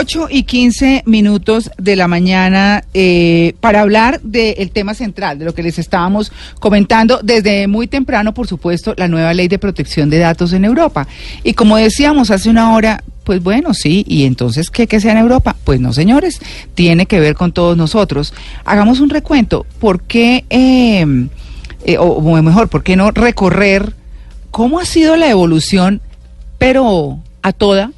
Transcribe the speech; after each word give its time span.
8 0.00 0.28
y 0.30 0.44
15 0.44 1.02
minutos 1.04 1.70
de 1.76 1.94
la 1.94 2.08
mañana 2.08 2.84
eh, 2.94 3.52
para 3.60 3.82
hablar 3.82 4.18
del 4.22 4.70
tema 4.70 4.94
central, 4.94 5.38
de 5.38 5.44
lo 5.44 5.54
que 5.54 5.62
les 5.62 5.78
estábamos 5.78 6.32
comentando 6.58 7.20
desde 7.22 7.66
muy 7.66 7.86
temprano, 7.86 8.32
por 8.32 8.46
supuesto, 8.46 8.94
la 8.96 9.08
nueva 9.08 9.34
ley 9.34 9.46
de 9.46 9.58
protección 9.58 10.08
de 10.08 10.16
datos 10.16 10.54
en 10.54 10.64
Europa. 10.64 11.06
Y 11.44 11.52
como 11.52 11.76
decíamos 11.76 12.30
hace 12.30 12.48
una 12.48 12.74
hora, 12.74 13.04
pues 13.24 13.42
bueno, 13.42 13.74
sí, 13.74 14.02
y 14.08 14.24
entonces, 14.24 14.70
¿qué 14.70 14.86
que 14.86 15.00
sea 15.00 15.12
en 15.12 15.18
Europa? 15.18 15.54
Pues 15.64 15.80
no, 15.80 15.92
señores, 15.92 16.40
tiene 16.72 17.04
que 17.04 17.20
ver 17.20 17.34
con 17.34 17.52
todos 17.52 17.76
nosotros. 17.76 18.32
Hagamos 18.64 19.00
un 19.00 19.10
recuento. 19.10 19.66
¿Por 19.80 20.00
qué, 20.00 20.46
eh, 20.48 21.28
eh, 21.84 21.98
o 21.98 22.42
mejor, 22.42 22.70
por 22.70 22.82
qué 22.82 22.96
no 22.96 23.10
recorrer 23.10 23.92
cómo 24.50 24.80
ha 24.80 24.86
sido 24.86 25.16
la 25.16 25.28
evolución, 25.28 26.00
pero 26.56 27.18
a 27.42 27.52
toda? 27.52 27.90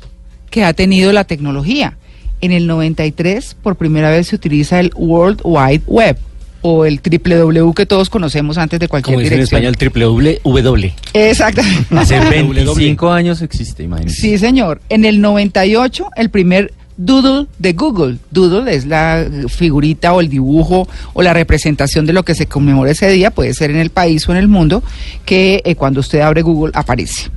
que 0.53 0.65
ha 0.65 0.75
tenido 0.75 1.13
la 1.13 1.25
tecnología. 1.25 1.97
En 2.43 2.53
el 2.53 2.67
93 2.67 3.57
por 3.63 3.77
primera 3.77 4.11
vez 4.11 4.27
se 4.29 4.37
utiliza 4.37 4.79
el 4.81 4.93
World 4.97 5.41
Wide 5.45 5.83
Web 5.87 6.19
o 6.61 6.85
el 6.85 7.01
www 7.01 7.73
que 7.73 7.87
todos 7.87 8.11
conocemos 8.11 8.59
antes 8.59 8.79
de 8.79 8.89
cualquier 8.89 9.15
Como 9.15 9.21
dice 9.23 9.35
dirección. 9.35 9.63
en 9.65 9.69
España 9.75 9.89
el 9.95 10.43
www. 10.45 10.93
Exactamente. 11.15 11.97
Hace 11.97 12.21
25 12.31 13.11
años 13.11 13.43
existe, 13.43 13.85
imagínese. 13.85 14.21
Sí, 14.21 14.39
señor. 14.39 14.81
En 14.89 15.05
el 15.05 15.21
98 15.21 16.09
el 16.17 16.31
primer 16.31 16.73
Doodle 16.97 17.47
de 17.59 17.73
Google. 17.73 18.19
Doodle 18.33 18.75
es 18.75 18.87
la 18.87 19.25
figurita 19.49 20.13
o 20.13 20.21
el 20.21 20.29
dibujo 20.29 20.89
o 21.15 21.23
la 21.23 21.33
representación 21.33 22.07
de 22.07 22.13
lo 22.13 22.25
que 22.25 22.35
se 22.35 22.47
conmemora 22.47 22.91
ese 22.91 23.09
día, 23.09 23.31
puede 23.31 23.55
ser 23.55 23.71
en 23.71 23.79
el 23.79 23.91
país 23.91 24.29
o 24.29 24.33
en 24.33 24.39
el 24.39 24.47
mundo, 24.49 24.83
que 25.25 25.63
eh, 25.65 25.75
cuando 25.75 26.01
usted 26.01 26.21
abre 26.21 26.43
Google 26.43 26.73
aparece. 26.75 27.31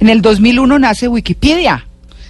En 0.00 0.08
el 0.10 0.22
2001 0.22 0.78
nace 0.78 1.08
Wikipedia. 1.08 1.86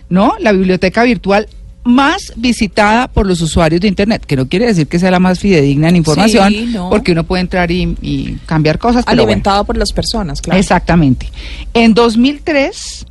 ¿no? 0.09 0.35
La 0.41 0.51
biblioteca 0.51 1.05
virtual 1.05 1.47
más 1.85 2.33
visitada 2.37 3.09
por 3.09 3.27
los 3.27 3.41
usuarios 3.41 3.81
de 3.81 3.89
Internet, 3.89 4.25
que 4.27 4.37
no 4.37 4.49
quiere 4.49 4.67
decir 4.67 4.87
que 4.87 4.99
sea 4.99 5.11
la 5.11 5.19
más 5.19 5.39
fidedigna 5.39 5.89
en 5.89 5.97
información, 5.97 6.53
Sí, 6.53 6.71
no. 6.73 6.91
porque 6.91 7.13
uno 7.13 7.25
puede 7.25 7.41
entrar 7.41 7.71
y, 7.71 7.97
y 8.03 8.37
cambiar 8.47 8.79
cosas. 8.79 9.05
Alimentado 9.07 9.65
por 9.65 9.77
las 9.77 9.93
personas, 9.93 10.41
claro. 10.43 10.61
Exactamente. 10.61 11.31
En 11.73 11.95
2003 11.95 13.07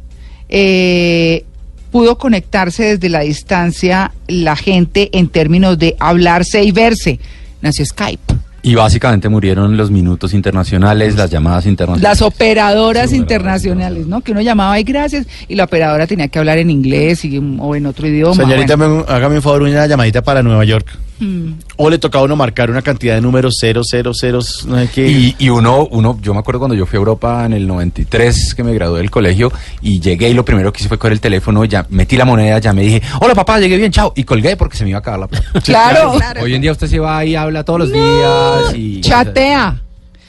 eh, 0.50 1.46
pudo 1.92 2.18
conectarse 2.18 2.84
desde 2.84 3.10
la 3.10 3.22
distancia 3.22 4.12
la 4.28 4.56
gente 4.56 5.10
en 5.18 5.28
términos 5.30 5.78
de 5.80 5.96
hablarse 6.00 6.64
y 6.64 6.72
verse. 6.72 7.20
Nació 7.62 7.86
Skype. 7.86 8.34
Y 8.70 8.76
básicamente 8.76 9.30
murieron 9.30 9.76
los 9.78 9.90
minutos 9.90 10.32
internacionales, 10.32 11.16
las 11.16 11.32
llamadas 11.32 11.66
internacionales. 11.66 12.04
Las 12.04 12.22
operadoras 12.22 13.14
internacionales, 13.14 14.06
¿no? 14.06 14.22
Que 14.22 14.32
uno 14.32 14.42
llamaba 14.42 14.80
y 14.80 14.84
gracias, 14.84 15.26
y 15.48 15.56
la 15.56 15.64
operadora 15.64 16.06
tenía 16.06 16.28
que 16.28 16.38
hablar 16.38 16.60
en 16.60 16.70
inglés 16.70 17.26
y, 17.26 17.36
o 17.60 17.76
en 17.76 17.86
otro 17.88 18.06
idioma. 18.08 18.36
Señorita, 18.36 18.76
bueno. 18.76 19.06
me- 19.08 19.12
hágame 19.14 19.38
un 19.38 19.42
favor, 19.42 19.64
una 19.64 19.88
llamadita 19.88 20.22
para 20.22 20.44
Nueva 20.44 20.64
York. 20.66 20.86
Mm. 21.20 21.52
O 21.78 21.90
le 21.90 21.98
tocaba 21.98 22.22
a 22.22 22.26
uno 22.26 22.36
marcar 22.36 22.70
una 22.72 22.82
cantidad 22.82 23.16
de 23.16 23.22
números 23.22 23.58
000, 23.60 23.74
no 23.76 24.44
sé 24.78 24.90
qué. 24.94 25.08
Y, 25.08 25.36
y 25.38 25.50
uno, 25.50 25.88
uno, 25.92 26.18
yo 26.22 26.34
me 26.34 26.40
acuerdo 26.40 26.60
cuando 26.60 26.76
yo 26.76 26.86
fui 26.86 26.98
a 26.98 27.00
Europa 27.00 27.46
en 27.46 27.54
el 27.54 27.68
93, 27.68 28.56
que 28.56 28.64
me 28.64 28.74
gradué 28.74 29.00
del 29.00 29.12
colegio, 29.12 29.52
y 29.82 30.00
llegué 30.00 30.30
y 30.30 30.34
lo 30.34 30.46
primero 30.46 30.72
que 30.72 30.80
hice 30.80 30.88
fue 30.88 30.98
coger 30.98 31.14
el 31.14 31.22
teléfono, 31.22 31.66
ya 31.66 31.86
metí 31.90 32.16
la 32.18 32.26
moneda, 32.26 32.60
ya 32.60 32.74
me 32.74 32.82
dije, 32.84 33.02
hola 33.22 33.36
papá, 33.36 33.60
llegué 33.60 33.78
bien, 33.78 33.92
chao, 33.92 34.14
y 34.16 34.24
colgué 34.24 34.56
porque 34.56 34.78
se 34.78 34.84
me 34.84 34.92
iba 34.92 34.98
a 34.98 35.02
acabar 35.02 35.20
la 35.20 35.28
plata. 35.28 35.46
Claro. 35.64 36.14
Hoy 36.42 36.56
en 36.56 36.62
día 36.62 36.72
usted 36.72 36.88
se 36.88 37.00
va 37.00 37.24
y 37.26 37.36
habla 37.36 37.64
todos 37.64 37.80
los 37.80 37.92
días 37.94 38.74
y... 38.76 39.02
Chatea, 39.02 39.82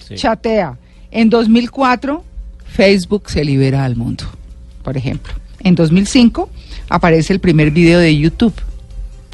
Sí. 0.09 0.17
chatea. 0.17 0.77
En 1.13 1.31
2004, 1.31 2.25
Facebook 2.67 3.31
se 3.31 3.45
libera 3.45 3.85
al 3.85 3.97
mundo, 3.97 4.25
por 4.83 4.97
ejemplo. 4.97 5.33
En 5.61 5.75
2005 5.75 6.49
aparece 6.89 7.33
el 7.33 7.39
primer 7.41 7.71
video 7.71 7.99
de 8.01 8.17
YouTube, 8.17 8.55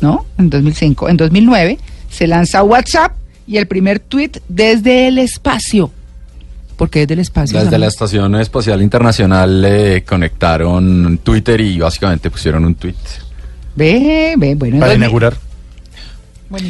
¿no? 0.01 0.27
En 0.39 0.51
2005. 0.51 1.09
En 1.09 1.17
2009 1.17 1.79
se 2.11 2.27
lanza 2.27 2.63
WhatsApp 2.63 3.13
y 3.47 3.57
el 3.59 3.67
primer 3.67 4.01
tweet 4.01 4.33
desde 4.49 5.09
el 5.09 5.19
espacio. 5.19 5.91
porque 6.77 7.01
desde 7.01 7.15
el 7.15 7.21
espacio? 7.21 7.59
Desde 7.59 7.71
la 7.71 7.77
Samuel? 7.77 7.89
Estación 7.89 8.35
Espacial 8.37 8.83
Internacional 8.83 9.63
le 9.63 10.05
conectaron 10.05 11.19
Twitter 11.23 11.61
y 11.61 11.79
básicamente 11.79 12.31
pusieron 12.31 12.65
un 12.65 12.75
tweet. 12.75 12.95
Ve, 13.75 14.35
ve, 14.37 14.55
bueno. 14.55 14.81
Para 14.81 14.95
inaugurar. 14.95 15.37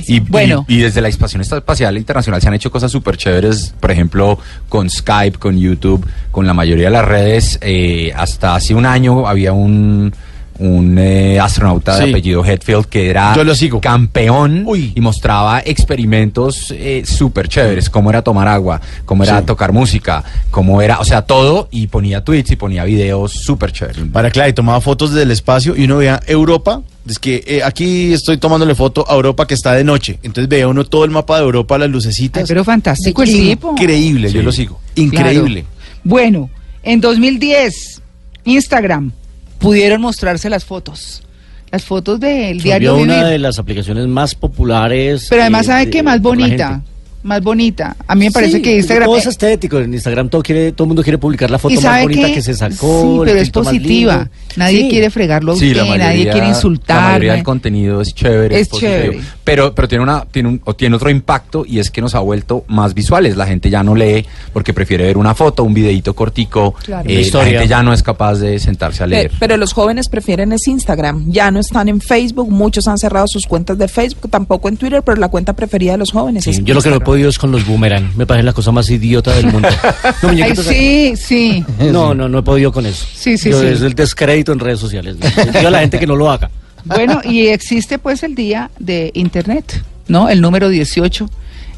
Y, 0.06 0.20
Bueno. 0.20 0.65
y, 0.69 0.76
y 0.76 0.81
desde 0.81 1.03
la 1.03 1.09
Estación 1.09 1.42
Espacial 1.42 1.98
Internacional 1.98 2.41
se 2.41 2.48
han 2.48 2.54
hecho 2.54 2.70
cosas 2.70 2.91
súper 2.91 3.19
chéveres, 3.19 3.75
por 3.78 3.91
ejemplo, 3.91 4.38
con 4.70 4.88
Skype, 4.88 5.38
con 5.38 5.59
YouTube, 5.59 6.06
con 6.31 6.47
la 6.47 6.54
mayoría 6.54 6.86
de 6.86 6.92
las 6.92 7.04
redes. 7.04 7.59
Eh, 7.60 8.10
hasta 8.16 8.54
hace 8.54 8.75
un 8.75 8.86
año 8.86 9.28
había 9.28 9.53
un, 9.53 10.15
un 10.59 10.97
eh, 10.99 11.39
astronauta 11.41 11.99
de 11.99 12.11
apellido 12.11 12.44
Hetfield 12.44 12.87
que 12.87 13.11
era 13.11 13.34
Yo 13.34 13.44
lo 13.44 13.55
sigo. 13.55 13.81
campeón 13.81 14.65
Uy. 14.67 14.93
y 14.94 15.00
mostraba 15.00 15.61
experimentos 15.65 16.72
eh, 16.77 17.03
súper 17.06 17.49
chéveres, 17.49 17.91
cómo 17.91 18.11
era 18.11 18.22
tomar 18.22 18.49
agua, 18.49 18.81
cómo 19.05 19.25
era 19.25 19.41
Sí. 19.41 19.47
tocar 19.47 19.72
música, 19.72 20.25
cómo 20.50 20.81
era, 20.83 20.99
o 21.00 21.05
sea, 21.05 21.22
todo, 21.22 21.69
y 21.71 21.87
ponía 21.89 22.22
tweets 22.25 22.50
y 22.53 22.56
ponía 22.56 22.84
videos 22.84 23.33
súper 23.33 23.72
chéveres. 23.72 24.03
Para 24.12 24.31
claro, 24.31 24.50
y 24.50 24.53
tomaba 24.53 24.81
fotos 24.81 25.11
desde 25.11 25.22
el 25.25 25.31
espacio 25.31 25.75
y 25.77 25.84
uno 25.84 25.99
veía 25.99 26.21
Europa. 26.27 26.83
Es 27.09 27.19
que 27.21 27.45
eh, 27.47 27.62
aquí 27.62 28.12
estoy 28.12 28.37
tomándole 28.39 28.75
foto 28.75 29.05
a 29.09 29.15
Europa 29.15 29.47
que 29.47 29.55
está 29.55 29.72
de 29.75 29.84
noche. 29.84 30.19
Entonces 30.25 30.49
veía 30.49 30.66
uno 30.66 30.84
todo 30.84 31.05
el 31.05 31.11
mapa 31.12 31.37
de 31.39 31.45
Europa, 31.45 31.78
las 31.78 31.89
lucecitas. 31.89 32.43
Ay, 32.43 32.47
pero 32.49 32.65
fantástico 32.65 33.22
el 33.22 33.28
tipo. 33.31 33.71
Increíble, 33.72 34.33
yo 34.33 34.43
lo 34.43 34.50
sigo. 34.50 34.81
Increíble. 34.97 35.62
Claro. 35.62 36.00
Bueno, 36.03 36.50
en 36.83 37.00
2010, 37.00 38.03
Instagram 38.45 39.12
pudieron 39.59 40.00
mostrarse 40.00 40.50
las 40.50 40.65
fotos. 40.65 41.22
Las 41.71 41.84
fotos 41.84 42.21
del 42.21 42.61
diario 42.61 42.94
Vivir. 42.94 43.11
una 43.11 43.27
de 43.27 43.39
las 43.39 43.59
aplicaciones 43.59 44.06
más 44.06 44.34
populares. 44.34 45.27
Pero 45.28 45.43
además, 45.43 45.65
eh, 45.65 45.67
¿sabe 45.67 45.91
qué? 45.91 46.03
Más 46.03 46.21
bonita. 46.21 46.83
Más 47.22 47.43
bonita. 47.43 47.97
A 48.06 48.15
mí 48.15 48.27
me 48.27 48.31
parece 48.31 48.59
Sí, 48.59 48.62
que 48.62 48.77
Instagram... 48.77 49.06
Todo 49.06 49.16
es 49.19 49.27
estético. 49.27 49.78
En 49.81 49.93
Instagram 49.93 50.28
todo, 50.28 50.43
quiere, 50.43 50.72
todo 50.72 50.84
el 50.84 50.88
mundo 50.88 51.03
quiere 51.03 51.19
publicar 51.19 51.50
la 51.50 51.59
foto 51.59 51.75
¿Y 51.75 51.78
más 51.78 52.03
bonita 52.03 52.32
que 52.32 52.41
se 52.43 52.54
sacó. 52.54 53.03
Sí, 53.03 53.21
pero 53.25 53.41
es 53.41 53.50
positiva. 53.50 54.28
Nadie 54.56 54.82
Sí. 54.82 54.88
quiere 54.91 55.10
fregarlo 55.10 55.53
a 55.53 55.56
Sí, 55.56 55.66
usted, 55.69 55.77
la 55.78 55.84
mayoría, 55.84 56.06
nadie 56.06 56.31
quiere 56.31 56.49
insultar. 56.49 56.97
La 56.97 57.03
mayoría 57.09 57.32
del 57.34 57.43
contenido 57.43 58.00
es 58.00 58.15
chévere. 58.15 58.60
Es 58.60 58.69
positivo. 58.69 58.93
chévere. 58.93 59.21
Pero, 59.44 59.75
pero 59.75 59.88
tiene, 59.88 60.04
una, 60.04 60.25
tiene, 60.25 60.49
un, 60.50 60.60
o 60.65 60.75
tiene 60.75 60.97
otro 60.97 61.10
impacto 61.10 61.65
y 61.66 61.78
es 61.78 61.91
que 61.91 62.00
nos 62.00 62.15
ha 62.15 62.21
vuelto 62.21 62.65
más 62.69 62.94
visuales. 62.94 63.37
La 63.37 63.47
gente 63.47 63.71
ya 63.71 63.83
no 63.83 63.94
lee 63.94 64.25
porque 64.53 64.72
prefiere 64.72 65.04
ver 65.04 65.19
una 65.19 65.34
foto, 65.34 65.65
un 65.65 65.75
videito 65.75 66.15
cortico. 66.15 66.72
Claro. 66.84 67.09
Eh, 67.09 67.15
la 67.15 67.21
historia. 67.21 67.53
gente 67.60 67.69
ya 67.69 67.83
no 67.83 67.93
es 67.93 68.03
capaz 68.03 68.37
de 68.37 68.59
sentarse 68.59 69.03
a 69.03 69.06
leer. 69.06 69.31
Pero 69.38 69.56
los 69.56 69.72
jóvenes 69.72 70.09
prefieren 70.09 70.53
es 70.53 70.66
Instagram. 70.69 71.25
Ya 71.31 71.50
no 71.50 71.60
están 71.60 71.88
en 71.88 72.00
Facebook. 72.00 72.50
Muchos 72.50 72.87
han 72.88 72.98
cerrado 72.98 73.27
sus 73.28 73.47
cuentas 73.47 73.78
de 73.78 73.88
Facebook, 73.88 74.31
tampoco 74.31 74.69
en 74.69 74.77
Twitter, 74.77 75.03
pero 75.03 75.21
la 75.21 75.28
cuenta 75.28 75.53
preferida 75.54 75.93
de 75.93 75.98
los 75.98 76.12
jóvenes 76.12 76.44
Sí, 76.44 76.50
es 76.50 76.65
yo 76.65 76.75
lo 76.75 76.83
que 76.83 76.91
es 77.15 77.39
con 77.39 77.53
los 77.53 77.65
boomerang. 77.67 78.12
Me 78.17 78.27
parece 78.27 78.44
la 78.44 78.53
cosa 78.53 78.72
más 78.72 78.91
idiota 78.91 79.33
del 79.34 79.47
mundo. 79.47 79.69
No, 80.22 80.31
Ay, 80.31 80.55
sí, 80.56 81.15
sí. 81.17 81.65
no, 81.93 82.15
no, 82.15 82.28
no 82.28 82.39
he 82.39 82.43
podido 82.43 82.72
con 82.72 82.87
eso. 82.87 83.06
Sí, 83.15 83.39
sí, 83.39 83.50
Yo- 83.50 83.61
sí. 83.61 83.67
Es 83.69 83.81
el 83.83 83.94
descrédito 83.94 84.53
en 84.53 84.59
redes 84.59 84.81
sociales. 84.81 85.16
Yo 85.62 85.69
a 85.69 85.71
la 85.71 85.81
gente 85.81 85.99
que 85.99 86.06
no 86.06 86.16
lo 86.16 86.31
haga. 86.31 86.50
Bueno, 86.84 87.21
y 87.25 87.49
existe 87.49 87.99
pues 87.99 88.22
el 88.22 88.34
Día 88.34 88.71
de 88.78 89.11
Internet, 89.15 89.83
¿no? 90.09 90.28
El 90.28 90.41
número 90.41 90.69
18, 90.69 91.28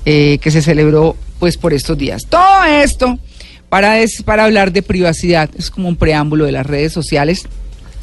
eh, 0.05 0.39
que 0.41 0.51
se 0.51 0.63
celebró 0.63 1.17
pues 1.39 1.57
por 1.57 1.73
estos 1.73 1.97
días. 1.99 2.27
Todo 2.29 2.65
esto 2.65 3.19
para, 3.69 3.95
des- 3.95 4.23
para 4.23 4.45
hablar 4.45 4.73
de 4.73 4.83
privacidad, 4.83 5.51
es 5.59 5.71
como 5.71 5.89
un 5.89 5.97
preámbulo 5.97 6.45
de 6.45 6.53
las 6.53 6.67
redes 6.67 6.93
sociales. 6.93 7.47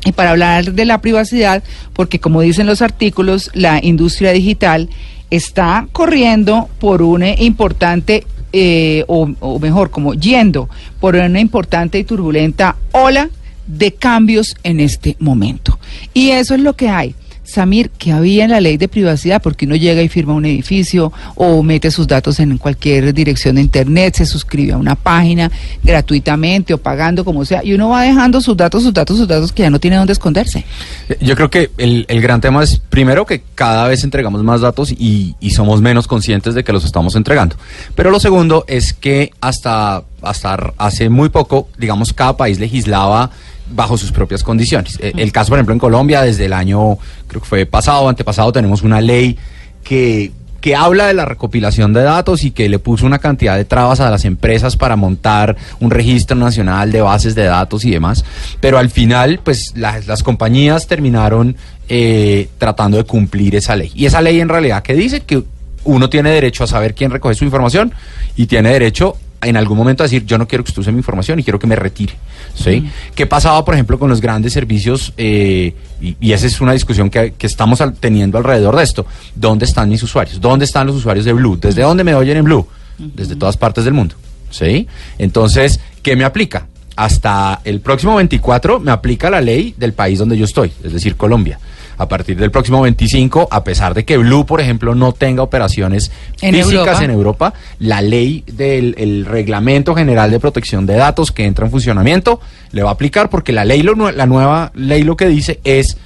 Y 0.04 0.12
para 0.12 0.32
hablar 0.32 0.74
de 0.74 0.86
la 0.86 1.02
privacidad, 1.02 1.64
porque 1.94 2.20
como 2.20 2.42
dicen 2.42 2.68
los 2.68 2.84
artículos, 2.84 3.50
la 3.54 3.80
industria 3.84 4.32
digital 4.34 4.90
está 5.30 5.88
corriendo 5.92 6.70
por 6.80 7.02
una 7.02 7.30
importante, 7.42 8.26
eh, 8.54 9.04
o 9.08 9.60
mejor, 9.60 9.90
como 9.90 10.14
yendo 10.14 10.70
por 11.00 11.16
una 11.16 11.40
importante 11.40 12.00
y 12.00 12.04
turbulenta 12.04 12.76
ola 12.92 13.30
de 13.68 13.94
cambios 13.94 14.56
en 14.64 14.80
este 14.80 15.16
momento. 15.20 15.80
Y 16.14 16.30
eso 16.30 16.54
es 16.54 16.62
lo 16.62 16.74
que 16.74 16.90
hay. 16.90 17.16
Samir, 17.46 17.90
que 17.92 18.12
había 18.12 18.44
en 18.44 18.52
la 18.52 18.60
ley 18.60 18.78
de 18.78 18.88
privacidad, 18.88 19.42
porque 19.42 19.66
uno 19.66 19.76
llega 19.76 20.02
y 20.02 20.10
firma 20.10 20.34
un 20.34 20.46
edificio 20.46 21.14
o 21.36 21.64
mete 21.64 21.92
sus 21.92 22.08
datos 22.08 22.40
en 22.40 22.58
cualquier 22.58 23.14
dirección 23.14 23.56
de 23.56 23.62
internet, 23.62 24.16
se 24.16 24.26
suscribe 24.26 24.74
a 24.74 24.78
una 24.78 24.96
página 24.96 25.52
gratuitamente 25.84 26.74
o 26.74 26.78
pagando 26.78 27.24
como 27.24 27.46
sea, 27.46 27.64
y 27.64 27.74
uno 27.74 27.90
va 27.90 28.02
dejando 28.02 28.42
sus 28.42 28.58
datos, 28.58 28.84
sus 28.84 28.94
datos, 28.94 29.18
sus 29.18 29.28
datos 29.28 29.52
que 29.52 29.64
ya 29.64 29.70
no 29.70 29.80
tiene 29.80 29.98
dónde 29.98 30.14
esconderse. 30.14 30.66
Eh, 31.10 31.18
Yo 31.22 31.36
creo 31.36 31.50
que 31.50 31.72
el, 31.78 32.06
el 32.08 32.22
gran 32.22 32.42
tema 32.42 32.64
es, 32.64 32.82
primero, 32.90 33.26
que 33.26 33.44
cada 33.56 33.88
vez 33.88 34.04
entregamos 34.04 34.44
más 34.44 34.62
datos 34.62 34.92
y, 34.92 35.36
y 35.40 35.52
somos 35.52 35.82
menos 35.82 36.08
conscientes 36.08 36.54
de 36.56 36.64
que 36.64 36.74
los 36.74 36.84
estamos 36.86 37.16
entregando. 37.16 37.56
Pero 37.96 38.12
lo 38.12 38.20
segundo 38.20 38.66
es 38.68 38.94
que 38.94 39.32
hasta, 39.42 40.04
hasta 40.22 40.74
hace 40.78 41.10
muy 41.10 41.30
poco, 41.30 41.70
digamos, 41.78 42.14
cada 42.14 42.38
país 42.38 42.60
legislaba 42.60 43.32
bajo 43.70 43.98
sus 43.98 44.12
propias 44.12 44.44
condiciones. 44.44 44.98
Eh, 45.02 45.14
El 45.16 45.32
caso, 45.32 45.50
por 45.50 45.58
ejemplo, 45.58 45.74
en 45.74 45.80
Colombia, 45.80 46.22
desde 46.22 46.46
el 46.46 46.54
año, 46.54 46.98
creo 47.28 47.42
que 47.42 47.48
fue 47.48 47.66
pasado, 47.66 48.08
antepasado, 48.10 48.52
tenemos 48.52 48.82
una 48.82 49.02
ley 49.02 49.38
que 49.84 50.32
que 50.66 50.76
habla 50.76 51.06
de 51.06 51.14
la 51.14 51.26
recopilación 51.26 51.94
de 51.94 52.02
datos 52.02 52.44
y 52.44 52.50
que 52.50 52.68
le 52.70 52.80
puso 52.80 53.06
una 53.06 53.20
cantidad 53.20 53.56
de 53.56 53.66
trabas 53.66 54.00
a 54.00 54.10
las 54.10 54.26
empresas 54.26 54.76
para 54.76 54.96
montar 54.96 55.56
un 55.80 55.92
registro 55.92 56.36
nacional 56.36 56.92
de 56.92 57.02
bases 57.02 57.36
de 57.36 57.44
datos 57.44 57.86
y 57.86 57.92
demás. 57.92 58.26
Pero 58.62 58.80
al 58.80 58.90
final, 58.90 59.40
pues 59.44 59.74
las, 59.76 60.08
las 60.08 60.24
compañías 60.24 60.88
terminaron 60.88 61.56
eh, 61.88 62.50
tratando 62.58 62.98
de 62.98 63.04
cumplir 63.04 63.56
esa 63.56 63.76
ley. 63.76 63.92
Y 63.94 64.08
esa 64.08 64.22
ley 64.22 64.40
en 64.40 64.50
realidad 64.50 64.82
que 64.82 64.96
dice 64.96 65.20
que 65.20 65.44
uno 65.84 66.10
tiene 66.10 66.32
derecho 66.32 66.64
a 66.64 66.68
saber 66.68 66.96
quién 66.96 67.12
recoge 67.12 67.36
su 67.36 67.46
información 67.46 67.94
y 68.36 68.48
tiene 68.48 68.72
derecho 68.72 69.18
en 69.46 69.56
algún 69.58 69.78
momento 69.78 70.04
a 70.04 70.06
decir 70.06 70.26
yo 70.26 70.38
no 70.38 70.48
quiero 70.48 70.64
que 70.64 70.70
usted 70.72 70.82
use 70.82 70.92
mi 70.92 70.98
información 70.98 71.40
y 71.40 71.44
quiero 71.44 71.60
que 71.60 71.68
me 71.68 71.76
retire. 71.76 72.14
¿sí? 72.56 72.90
¿Qué 73.14 73.26
pasaba, 73.28 73.64
por 73.64 73.74
ejemplo, 73.76 73.98
con 74.00 74.10
los 74.10 74.20
grandes 74.22 74.54
servicios? 74.54 75.14
eh, 75.18 75.74
y, 76.02 76.18
y 76.20 76.34
esa 76.34 76.46
es 76.48 76.60
una 76.62 76.74
discusión 76.74 77.10
que, 77.10 77.34
que 77.38 77.48
estamos 77.48 77.80
al- 77.82 77.94
teniendo 77.96 78.38
alrededor 78.38 78.76
de 78.76 78.84
esto. 78.84 79.06
¿Dónde 79.36 79.66
están 79.66 79.88
mis 79.90 80.04
usuarios? 80.04 80.42
¿Dónde 80.42 80.66
están 80.66 80.88
los 80.88 80.96
usuarios 80.98 81.26
de 81.26 81.34
Blue? 81.34 81.58
¿Desde 81.62 81.82
dónde 81.84 82.04
me 82.04 82.14
oyen 82.16 82.38
en 82.38 82.44
Blue? 82.44 82.68
Desde 82.98 83.36
todas 83.36 83.56
partes 83.58 83.86
del 83.86 83.94
mundo. 83.94 84.16
¿sí? 84.50 84.88
Entonces, 85.18 85.80
¿qué 86.02 86.16
me 86.16 86.24
aplica? 86.24 86.68
Hasta 86.96 87.60
el 87.66 87.82
próximo 87.82 88.16
24 88.16 88.80
me 88.80 88.92
aplica 88.92 89.30
la 89.30 89.42
ley 89.42 89.74
del 89.78 89.92
país 89.94 90.18
donde 90.20 90.38
yo 90.38 90.46
estoy, 90.46 90.72
es 90.84 90.94
decir, 90.94 91.16
Colombia. 91.18 91.60
A 91.98 92.08
partir 92.08 92.38
del 92.38 92.52
próximo 92.52 92.82
25, 92.82 93.48
a 93.52 93.64
pesar 93.64 93.94
de 93.94 94.06
que 94.06 94.18
Blue, 94.18 94.46
por 94.46 94.62
ejemplo, 94.62 94.96
no 94.96 95.14
tenga 95.14 95.44
operaciones 95.44 96.12
En 96.42 96.54
físicas 96.54 96.74
Europa. 96.74 97.04
en 97.04 97.12
Europa, 97.12 97.54
la 97.80 98.02
ley 98.02 98.44
del 98.48 98.96
el 98.98 99.26
Reglamento 99.26 99.96
General 99.96 100.30
de 100.32 100.40
Protección 100.40 100.86
de 100.86 100.96
Datos 100.96 101.32
que 101.32 101.46
entra 101.46 101.66
en 101.66 101.72
funcionamiento 101.72 102.40
le 102.72 102.84
va 102.84 102.90
a 102.90 102.94
aplicar 102.94 103.30
porque 103.30 103.52
la 103.52 103.66
ley, 103.66 103.82
lo 103.82 103.96
la 104.12 104.26
nueva 104.26 104.72
ley 104.76 105.04
lo 105.04 105.16
que 105.16 105.28
dice 105.28 105.60
es 105.64 105.98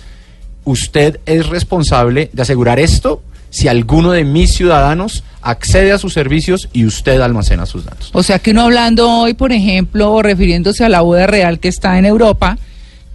usted 0.63 1.19
es 1.25 1.47
responsable 1.47 2.29
de 2.33 2.41
asegurar 2.41 2.79
esto 2.79 3.21
si 3.49 3.67
alguno 3.67 4.11
de 4.11 4.23
mis 4.23 4.51
ciudadanos 4.51 5.23
accede 5.41 5.91
a 5.91 5.97
sus 5.97 6.13
servicios 6.13 6.69
y 6.73 6.85
usted 6.85 7.19
almacena 7.21 7.65
sus 7.65 7.85
datos. 7.85 8.11
O 8.13 8.23
sea 8.23 8.39
que 8.39 8.51
uno 8.51 8.63
hablando 8.63 9.09
hoy, 9.09 9.33
por 9.33 9.51
ejemplo, 9.51 10.11
o 10.11 10.21
refiriéndose 10.21 10.83
a 10.83 10.89
la 10.89 11.01
boda 11.01 11.27
real 11.27 11.59
que 11.59 11.67
está 11.67 11.97
en 11.97 12.05
Europa, 12.05 12.57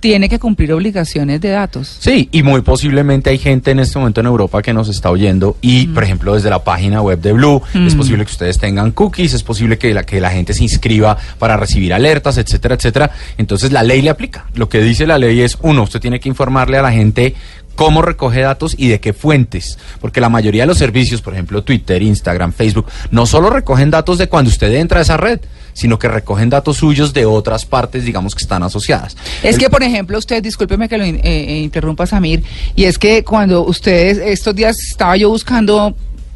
tiene 0.04 0.28
que 0.28 0.38
cumplir 0.38 0.70
obligaciones 0.74 1.40
de 1.40 1.48
datos. 1.48 1.96
Sí, 1.98 2.28
y 2.30 2.42
muy 2.42 2.60
posiblemente 2.60 3.30
hay 3.30 3.38
gente 3.38 3.70
en 3.70 3.78
este 3.78 3.98
momento 3.98 4.20
en 4.20 4.26
Europa 4.26 4.60
que 4.60 4.74
nos 4.74 4.90
está 4.90 5.10
oyendo 5.10 5.56
y, 5.62 5.86
por 5.86 6.04
ejemplo, 6.04 6.34
desde 6.34 6.50
la 6.50 6.62
página 6.62 7.00
web 7.00 7.22
de 7.22 7.32
Blue, 7.32 7.62
es 7.72 7.94
posible 7.94 8.26
que 8.26 8.30
ustedes 8.30 8.58
tengan 8.58 8.90
cookies, 8.92 9.32
es 9.32 9.42
posible 9.42 9.78
que 9.78 9.94
la, 9.94 10.04
que 10.04 10.20
la 10.20 10.28
gente 10.28 10.52
se 10.52 10.62
inscriba 10.62 11.16
para 11.38 11.56
recibir 11.56 11.94
alertas, 11.94 12.36
etcétera, 12.36 12.74
etcétera. 12.74 13.12
Entonces 13.38 13.72
la 13.72 13.82
ley 13.82 14.02
le 14.02 14.10
aplica. 14.10 14.44
Lo 14.52 14.68
que 14.68 14.82
dice 14.82 15.06
la 15.06 15.16
ley 15.16 15.40
es, 15.40 15.56
uno, 15.62 15.84
usted 15.84 16.00
tiene 16.00 16.20
que 16.20 16.28
informarle 16.28 16.76
a 16.76 16.82
la 16.82 16.92
gente 16.92 17.34
cómo 17.74 18.02
recoge 18.02 18.42
datos 18.42 18.74
y 18.76 18.88
de 18.88 19.00
qué 19.00 19.14
fuentes. 19.14 19.78
Porque 20.02 20.20
la 20.20 20.28
mayoría 20.28 20.64
de 20.64 20.66
los 20.66 20.76
servicios, 20.76 21.22
por 21.22 21.32
ejemplo, 21.32 21.64
Twitter, 21.64 22.02
Instagram, 22.02 22.52
Facebook, 22.52 22.88
no 23.10 23.24
solo 23.24 23.48
recogen 23.48 23.90
datos 23.90 24.18
de 24.18 24.28
cuando 24.28 24.50
usted 24.50 24.70
entra 24.74 24.98
a 24.98 25.02
esa 25.02 25.16
red, 25.16 25.40
sino 25.74 25.98
que 25.98 26.08
recogen 26.08 26.48
datos 26.48 26.78
suyos 26.78 27.12
de 27.12 27.26
otras 27.26 27.66
partes, 27.66 28.04
digamos, 28.04 28.34
que 28.34 28.42
están 28.42 28.62
asociadas. 28.62 29.16
Es 29.42 29.56
El- 29.56 29.58
que, 29.60 29.68
por 29.70 29.82
ejemplo, 29.82 30.16
usted, 30.16 30.42
discúlpeme 30.42 30.88
que 30.88 30.96
lo 30.96 31.04
in- 31.04 31.16
eh, 31.16 31.20
eh, 31.24 31.58
interrumpa, 31.60 32.06
Samir, 32.06 32.42
y 32.74 32.84
es 32.84 32.96
que 32.98 33.22
cuando 33.24 33.64
ustedes, 33.66 34.16
estos 34.18 34.54
días 34.54 34.76
estaba 34.90 35.16
yo 35.18 35.28
buscando 35.28 35.94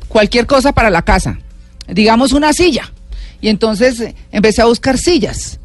cualquier 0.08 0.46
cosa 0.46 0.72
para 0.72 0.90
la 0.90 1.02
casa, 1.02 1.38
digamos 1.86 2.32
una 2.32 2.52
silla, 2.52 2.92
y 3.40 3.48
entonces 3.48 4.00
eh, 4.00 4.14
empecé 4.32 4.60
a 4.60 4.66
buscar 4.66 4.98
sillas. 4.98 5.58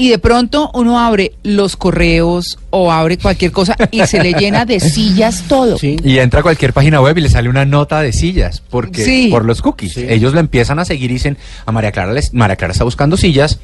Y 0.00 0.08
de 0.08 0.18
pronto 0.18 0.70
uno 0.72 0.98
abre 0.98 1.32
los 1.42 1.76
correos 1.76 2.58
o 2.70 2.90
abre 2.90 3.18
cualquier 3.18 3.52
cosa 3.52 3.76
y 3.90 4.00
se 4.06 4.22
le 4.22 4.32
llena 4.32 4.64
de 4.64 4.80
sillas 4.80 5.44
todo. 5.46 5.76
Sí. 5.76 5.96
Y 6.02 6.18
entra 6.20 6.40
a 6.40 6.42
cualquier 6.42 6.72
página 6.72 7.02
web 7.02 7.18
y 7.18 7.20
le 7.20 7.28
sale 7.28 7.50
una 7.50 7.66
nota 7.66 8.00
de 8.00 8.14
sillas, 8.14 8.62
porque 8.70 9.04
Sí. 9.04 9.28
por 9.30 9.44
los 9.44 9.60
cookies. 9.60 9.92
Sí. 9.92 10.06
Ellos 10.08 10.32
lo 10.32 10.40
empiezan 10.40 10.78
a 10.78 10.86
seguir 10.86 11.10
y 11.10 11.14
dicen, 11.14 11.36
a 11.66 11.72
María 11.72 11.92
Clara, 11.92 12.14
les- 12.14 12.32
María 12.32 12.56
Clara 12.56 12.72
está 12.72 12.84
buscando 12.84 13.18
sillas. 13.18 13.58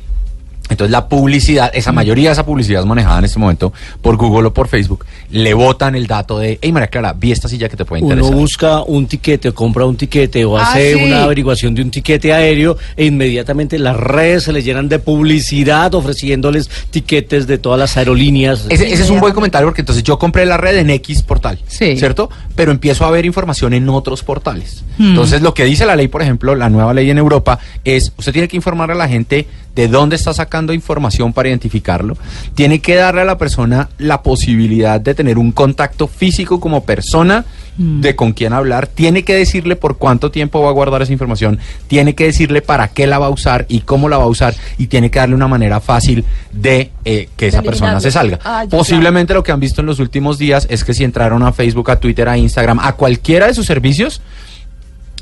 Entonces 0.68 0.90
la 0.90 1.08
publicidad, 1.08 1.70
esa 1.74 1.92
mayoría 1.92 2.28
de 2.30 2.32
esa 2.32 2.44
publicidad 2.44 2.80
es 2.80 2.86
manejada 2.86 3.18
en 3.20 3.24
este 3.26 3.38
momento 3.38 3.72
por 4.02 4.16
Google 4.16 4.48
o 4.48 4.52
por 4.54 4.68
Facebook, 4.68 5.04
le 5.30 5.54
botan 5.54 5.94
el 5.94 6.06
dato 6.06 6.38
de, 6.38 6.58
hey 6.60 6.72
María 6.72 6.88
Clara, 6.88 7.12
vi 7.12 7.32
esta 7.32 7.48
silla 7.48 7.68
que 7.68 7.76
te 7.76 7.84
puede 7.84 8.02
Uno 8.02 8.14
interesar. 8.14 8.36
busca 8.38 8.82
un 8.82 9.06
tiquete 9.06 9.48
o 9.50 9.54
compra 9.54 9.84
un 9.86 9.96
tiquete 9.96 10.44
o 10.44 10.56
Ah, 10.58 10.70
hace 10.72 10.94
sí. 10.94 11.04
una 11.04 11.22
averiguación 11.24 11.74
de 11.74 11.82
un 11.82 11.90
tiquete 11.90 12.32
aéreo 12.32 12.76
e 12.96 13.06
inmediatamente 13.06 13.78
las 13.78 13.96
redes 13.96 14.44
se 14.44 14.52
les 14.52 14.64
llenan 14.64 14.88
de 14.88 14.98
publicidad 14.98 15.94
ofreciéndoles 15.94 16.68
tiquetes 16.90 17.46
de 17.46 17.58
todas 17.58 17.78
las 17.78 17.96
aerolíneas. 17.96 18.66
Ese, 18.68 18.92
ese 18.92 19.02
es 19.04 19.10
un 19.10 19.20
buen 19.20 19.34
comentario 19.34 19.66
porque 19.68 19.82
entonces 19.82 20.02
yo 20.02 20.18
compré 20.18 20.46
la 20.46 20.56
red 20.56 20.76
en 20.78 20.90
X 20.90 21.22
portal, 21.22 21.58
Sí. 21.68 21.96
¿cierto? 21.96 22.28
Pero 22.54 22.72
empiezo 22.72 23.04
a 23.04 23.10
ver 23.10 23.24
información 23.26 23.72
en 23.74 23.88
otros 23.88 24.22
portales. 24.22 24.82
Hmm. 24.98 25.10
Entonces 25.10 25.42
lo 25.42 25.54
que 25.54 25.64
dice 25.64 25.86
la 25.86 25.94
ley, 25.96 26.08
por 26.08 26.22
ejemplo, 26.22 26.54
la 26.54 26.68
nueva 26.70 26.92
ley 26.94 27.10
en 27.10 27.18
Europa 27.18 27.58
es, 27.84 28.12
usted 28.16 28.32
tiene 28.32 28.48
que 28.48 28.56
informar 28.56 28.90
a 28.90 28.94
la 28.94 29.08
gente 29.08 29.46
de 29.76 29.88
dónde 29.88 30.16
está 30.16 30.32
sacando 30.32 30.72
información 30.72 31.34
para 31.34 31.50
identificarlo. 31.50 32.16
Tiene 32.54 32.80
que 32.80 32.96
darle 32.96 33.20
a 33.20 33.24
la 33.26 33.38
persona 33.38 33.90
la 33.98 34.22
posibilidad 34.22 34.98
de 35.00 35.14
tener 35.14 35.36
un 35.36 35.52
contacto 35.52 36.08
físico 36.08 36.58
como 36.58 36.84
persona 36.84 37.44
de 37.76 38.16
con 38.16 38.32
quién 38.32 38.54
hablar. 38.54 38.86
Tiene 38.86 39.22
que 39.22 39.34
decirle 39.34 39.76
por 39.76 39.98
cuánto 39.98 40.30
tiempo 40.30 40.62
va 40.62 40.70
a 40.70 40.72
guardar 40.72 41.02
esa 41.02 41.12
información. 41.12 41.58
Tiene 41.88 42.14
que 42.14 42.24
decirle 42.24 42.62
para 42.62 42.88
qué 42.88 43.06
la 43.06 43.18
va 43.18 43.26
a 43.26 43.30
usar 43.30 43.66
y 43.68 43.80
cómo 43.80 44.08
la 44.08 44.16
va 44.16 44.24
a 44.24 44.28
usar. 44.28 44.54
Y 44.78 44.86
tiene 44.86 45.10
que 45.10 45.18
darle 45.18 45.34
una 45.34 45.46
manera 45.46 45.78
fácil 45.80 46.24
de 46.52 46.90
eh, 47.04 47.28
que 47.36 47.48
esa 47.48 47.60
persona 47.60 48.00
se 48.00 48.10
salga. 48.10 48.38
Ah, 48.44 48.64
Posiblemente 48.70 49.34
lo 49.34 49.42
que 49.42 49.52
han 49.52 49.60
visto 49.60 49.82
en 49.82 49.88
los 49.88 49.98
últimos 50.00 50.38
días 50.38 50.66
es 50.70 50.84
que 50.84 50.94
si 50.94 51.04
entraron 51.04 51.42
a 51.42 51.52
Facebook, 51.52 51.90
a 51.90 52.00
Twitter, 52.00 52.26
a 52.30 52.38
Instagram, 52.38 52.80
a 52.80 52.94
cualquiera 52.94 53.46
de 53.46 53.52
sus 53.52 53.66
servicios, 53.66 54.22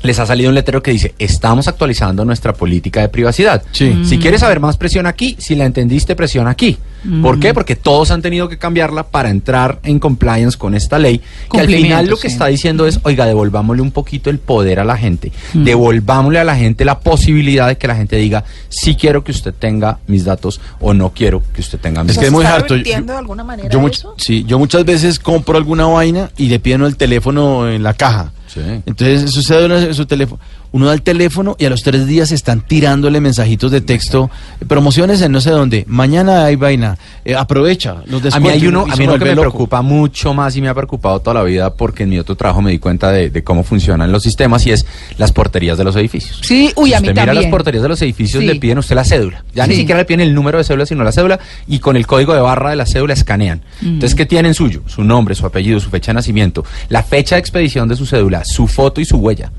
les 0.05 0.19
ha 0.19 0.25
salido 0.25 0.49
un 0.49 0.55
letrero 0.55 0.81
que 0.81 0.91
dice, 0.91 1.13
estamos 1.19 1.67
actualizando 1.67 2.23
nuestra 2.25 2.53
política 2.53 3.01
de 3.01 3.09
privacidad. 3.09 3.63
Sí. 3.71 4.01
Si 4.05 4.17
quieres 4.17 4.41
saber 4.41 4.59
más, 4.59 4.77
presiona 4.77 5.09
aquí. 5.09 5.35
Si 5.39 5.55
la 5.55 5.65
entendiste, 5.65 6.15
presiona 6.15 6.51
aquí. 6.51 6.77
¿Por 7.21 7.39
qué? 7.39 7.53
Porque 7.53 7.75
todos 7.75 8.09
han 8.09 8.23
tenido 8.23 8.49
que 8.49 8.57
cambiarla 8.57 9.03
para 9.03 9.29
entrar 9.29 9.77
en 9.83 9.99
compliance 9.99 10.57
con 10.57 10.73
esta 10.73 10.97
ley. 10.97 11.21
Que 11.51 11.59
al 11.59 11.67
final 11.67 12.07
lo 12.07 12.15
que 12.15 12.29
sí. 12.29 12.33
está 12.33 12.47
diciendo 12.47 12.87
es, 12.87 12.99
oiga, 13.03 13.27
devolvámosle 13.27 13.83
un 13.83 13.91
poquito 13.91 14.31
el 14.31 14.39
poder 14.39 14.79
a 14.79 14.83
la 14.83 14.97
gente. 14.97 15.31
Devolvámosle 15.53 16.39
a 16.39 16.43
la 16.43 16.55
gente 16.55 16.83
la 16.83 16.99
posibilidad 16.99 17.67
de 17.67 17.77
que 17.77 17.87
la 17.87 17.95
gente 17.95 18.15
diga, 18.15 18.43
sí 18.69 18.95
quiero 18.95 19.23
que 19.23 19.31
usted 19.31 19.53
tenga 19.53 19.99
mis 20.07 20.25
datos 20.25 20.59
o 20.79 20.93
no 20.95 21.11
quiero 21.11 21.43
que 21.53 21.61
usted 21.61 21.79
tenga 21.79 22.03
mis 22.03 22.13
Es 22.13 22.17
que 22.17 22.21
¿Se 22.21 22.27
es 22.27 22.31
muy 22.33 22.45
harto. 22.45 22.75
Yo- 22.75 22.83
de 22.83 23.11
alguna 23.13 23.43
manera 23.43 23.69
yo 23.69 23.85
eso? 23.87 24.15
sí, 24.17 24.43
yo 24.47 24.57
muchas 24.57 24.83
veces 24.85 25.19
compro 25.19 25.57
alguna 25.57 25.85
vaina 25.85 26.31
y 26.37 26.47
le 26.47 26.59
piden 26.59 26.81
el 26.83 26.97
teléfono 26.97 27.69
en 27.69 27.83
la 27.83 27.93
caja. 27.93 28.31
Sí. 28.55 28.61
Entonces 28.85 29.31
sucede 29.31 29.65
una- 29.65 29.93
su 29.93 30.05
teléfono, 30.05 30.41
uno 30.75 30.87
da 30.87 30.93
el 30.93 31.01
teléfono 31.03 31.55
y 31.57 31.63
a 31.63 31.69
los 31.69 31.83
tres 31.83 32.05
días 32.05 32.33
están 32.33 32.59
tirándole 32.59 33.21
mensajitos 33.21 33.71
de 33.71 33.79
texto, 33.79 34.29
promociones 34.67 35.21
en 35.21 35.31
no 35.31 35.39
sé 35.39 35.51
dónde, 35.51 35.85
mañana 35.87 36.43
hay 36.43 36.57
vaina, 36.57 36.97
eh, 37.23 37.33
aprovecha 37.33 38.03
los 38.07 38.19
A 38.35 38.39
mí 38.39 38.49
descuentos. 38.49 38.51
hay 38.51 38.67
uno, 38.67 38.81
a 38.89 38.95
mí 38.97 39.03
uno 39.05 39.13
que 39.17 39.23
me 39.25 39.29
loco. 39.35 39.41
preocupa 39.41 39.81
mucho 39.81 40.33
más 40.33 40.53
y 40.57 40.61
me 40.61 40.67
ha 40.67 40.73
preocupado 40.73 41.19
toda 41.21 41.35
la 41.35 41.43
vida 41.43 41.73
porque 41.75 42.03
en 42.03 42.09
mi 42.09 42.19
otro 42.19 42.35
trabajo 42.35 42.61
me 42.61 42.71
di 42.71 42.79
cuenta 42.79 43.11
de, 43.11 43.29
de 43.29 43.43
cómo 43.43 43.63
funcionan 43.63 44.11
los 44.11 44.23
sistemas 44.23 44.65
y 44.67 44.71
es 44.71 44.85
las 45.17 45.31
porterías 45.31 45.77
de 45.77 45.85
los 45.85 45.95
edificios. 45.95 46.41
Sí, 46.43 46.73
uy, 46.75 46.89
Si 46.89 46.93
a 46.95 46.99
mí 46.99 47.07
usted 47.07 47.13
mira 47.13 47.25
también. 47.27 47.43
las 47.43 47.51
porterías 47.51 47.81
de 47.83 47.89
los 47.89 48.01
edificios, 48.01 48.41
Sí. 48.41 48.47
le 48.47 48.55
piden 48.57 48.77
a 48.77 48.79
usted 48.81 48.95
la 48.95 49.05
cédula. 49.05 49.45
Ya 49.53 49.67
ni 49.67 49.75
siquiera 49.75 49.99
le 49.99 50.05
piden 50.05 50.21
el 50.21 50.33
número 50.35 50.57
de 50.57 50.65
cédula, 50.65 50.85
sino 50.85 51.03
la 51.05 51.13
cédula 51.13 51.39
y 51.67 51.79
con 51.79 51.95
el 51.95 52.05
código 52.05 52.33
de 52.33 52.41
barra 52.41 52.71
de 52.71 52.75
la 52.75 52.85
cédula 52.85 53.13
escanean. 53.13 53.61
Mm. 53.81 53.85
Entonces, 53.87 54.13
¿qué 54.15 54.25
tienen 54.25 54.53
suyo? 54.53 54.81
Su 54.87 55.03
nombre, 55.05 55.35
su 55.35 55.45
apellido, 55.45 55.79
su 55.79 55.89
fecha 55.89 56.11
de 56.11 56.15
nacimiento, 56.15 56.65
la 56.89 57.01
fecha 57.01 57.35
de 57.35 57.39
expedición 57.39 57.87
de 57.87 57.95
su 57.95 58.05
cédula, 58.05 58.43
su 58.43 58.67
foto 58.67 58.99
y 58.99 59.05
su 59.05 59.17
huella. 59.17 59.51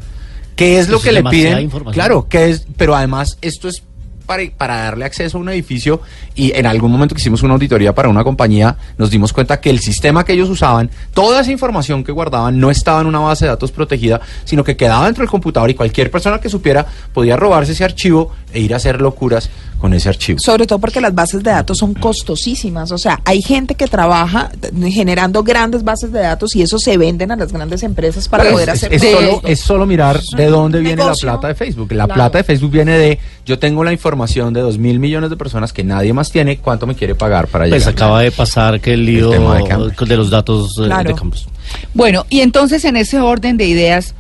¿Qué 0.57 0.79
es 0.79 0.89
lo 0.89 0.97
Eso 0.97 1.05
que 1.05 1.11
es 1.11 1.15
le 1.15 1.31
piden? 1.31 1.71
Claro, 1.93 2.27
que 2.29 2.51
es, 2.51 2.67
pero 2.77 2.97
además 2.97 3.39
esto 3.43 3.69
es 3.69 3.83
para, 4.27 4.43
para 4.57 4.77
darle 4.77 5.05
acceso 5.05 5.39
a 5.39 5.41
un 5.41 5.49
edificio 5.49 6.01
y 6.35 6.53
en 6.57 6.67
algún 6.67 6.91
momento 6.91 7.15
que 7.15 7.21
hicimos 7.21 7.43
una 7.43 7.55
auditoría 7.55 7.95
para 7.95 8.09
una 8.09 8.25
compañía 8.25 8.77
nos 8.99 9.11
dimos 9.11 9.33
cuenta 9.33 9.61
que 9.61 9.71
el 9.71 9.79
sistema 9.79 10.25
que 10.25 10.33
ellos 10.33 10.51
usaban, 10.51 10.91
toda 11.15 11.41
esa 11.41 11.53
información 11.53 12.03
que 12.03 12.13
guardaban 12.13 12.59
no 12.59 12.71
estaba 12.71 13.01
en 13.01 13.07
una 13.07 13.21
base 13.21 13.45
de 13.45 13.51
datos 13.51 13.71
protegida, 13.71 14.21
sino 14.45 14.65
que 14.65 14.77
quedaba 14.77 15.05
dentro 15.05 15.23
del 15.23 15.31
computador 15.31 15.71
y 15.71 15.75
cualquier 15.75 16.11
persona 16.11 16.41
que 16.41 16.49
supiera 16.49 16.85
podía 17.13 17.37
robarse 17.37 17.73
ese 17.73 17.85
archivo 17.85 18.33
e 18.53 18.61
ir 18.61 18.75
a 18.75 18.79
hacer 18.79 19.01
locuras 19.01 19.49
con 19.79 19.93
ese 19.95 20.09
archivo. 20.09 20.39
Sobre 20.39 20.67
todo 20.67 20.79
porque 20.79 21.01
las 21.01 21.15
bases 21.15 21.43
de 21.43 21.51
datos 21.51 21.79
son 21.79 21.95
costosísimas. 21.95 22.91
O 22.93 22.99
sea, 22.99 23.21
hay 23.25 23.43
gente 23.43 23.75
que 23.75 23.87
trabaja 23.87 24.51
generando 24.91 25.43
grandes 25.43 25.85
bases 25.85 26.13
de 26.13 26.21
datos 26.21 26.57
y 26.57 26.63
eso 26.63 26.79
se 26.79 26.97
venden 26.99 27.31
a 27.31 27.37
las 27.37 27.53
grandes 27.53 27.83
empresas 27.83 28.29
para 28.29 28.51
poder 28.51 28.69
es, 28.71 28.75
hacer 28.75 28.95
es 28.95 29.03
solo, 29.03 29.41
es 29.45 29.61
solo 29.61 29.87
mirar 29.87 30.21
de 30.37 30.47
dónde 30.47 30.81
viene 30.81 31.05
la 31.05 31.13
plata 31.13 31.49
de 31.49 31.55
Facebook. 31.55 31.93
La 31.93 32.05
Claro. 32.07 32.15
plata 32.15 32.39
de 32.39 32.45
Facebook 32.45 32.71
viene 32.71 32.99
de, 32.99 33.19
yo 33.45 33.59
tengo 33.59 33.85
la 33.85 33.93
información 33.93 34.53
de 34.55 34.61
dos 34.61 34.79
mil 34.79 34.99
millones 34.99 35.31
de 35.31 35.37
personas 35.37 35.73
que 35.73 35.85
nadie 35.85 36.13
más 36.13 36.31
tiene, 36.31 36.59
¿cuánto 36.59 36.87
me 36.87 36.95
quiere 36.95 37.15
pagar 37.15 37.49
para 37.49 37.67
Pues 37.69 37.83
llegar? 37.83 37.95
acaba 37.95 38.21
de 38.23 38.31
pasar 38.33 38.81
que 38.81 38.95
el 38.95 39.05
lío 39.05 39.31
de 39.31 40.17
los 40.17 40.31
datos 40.31 40.79
eh, 40.79 40.87
Claro. 40.87 41.09
de 41.11 41.15
campus. 41.15 41.49
Bueno, 41.95 42.25
y 42.31 42.41
entonces 42.41 42.85
en 42.85 42.97
ese 42.97 43.21
orden 43.21 43.57
de 43.57 43.67
ideas, 43.67 44.15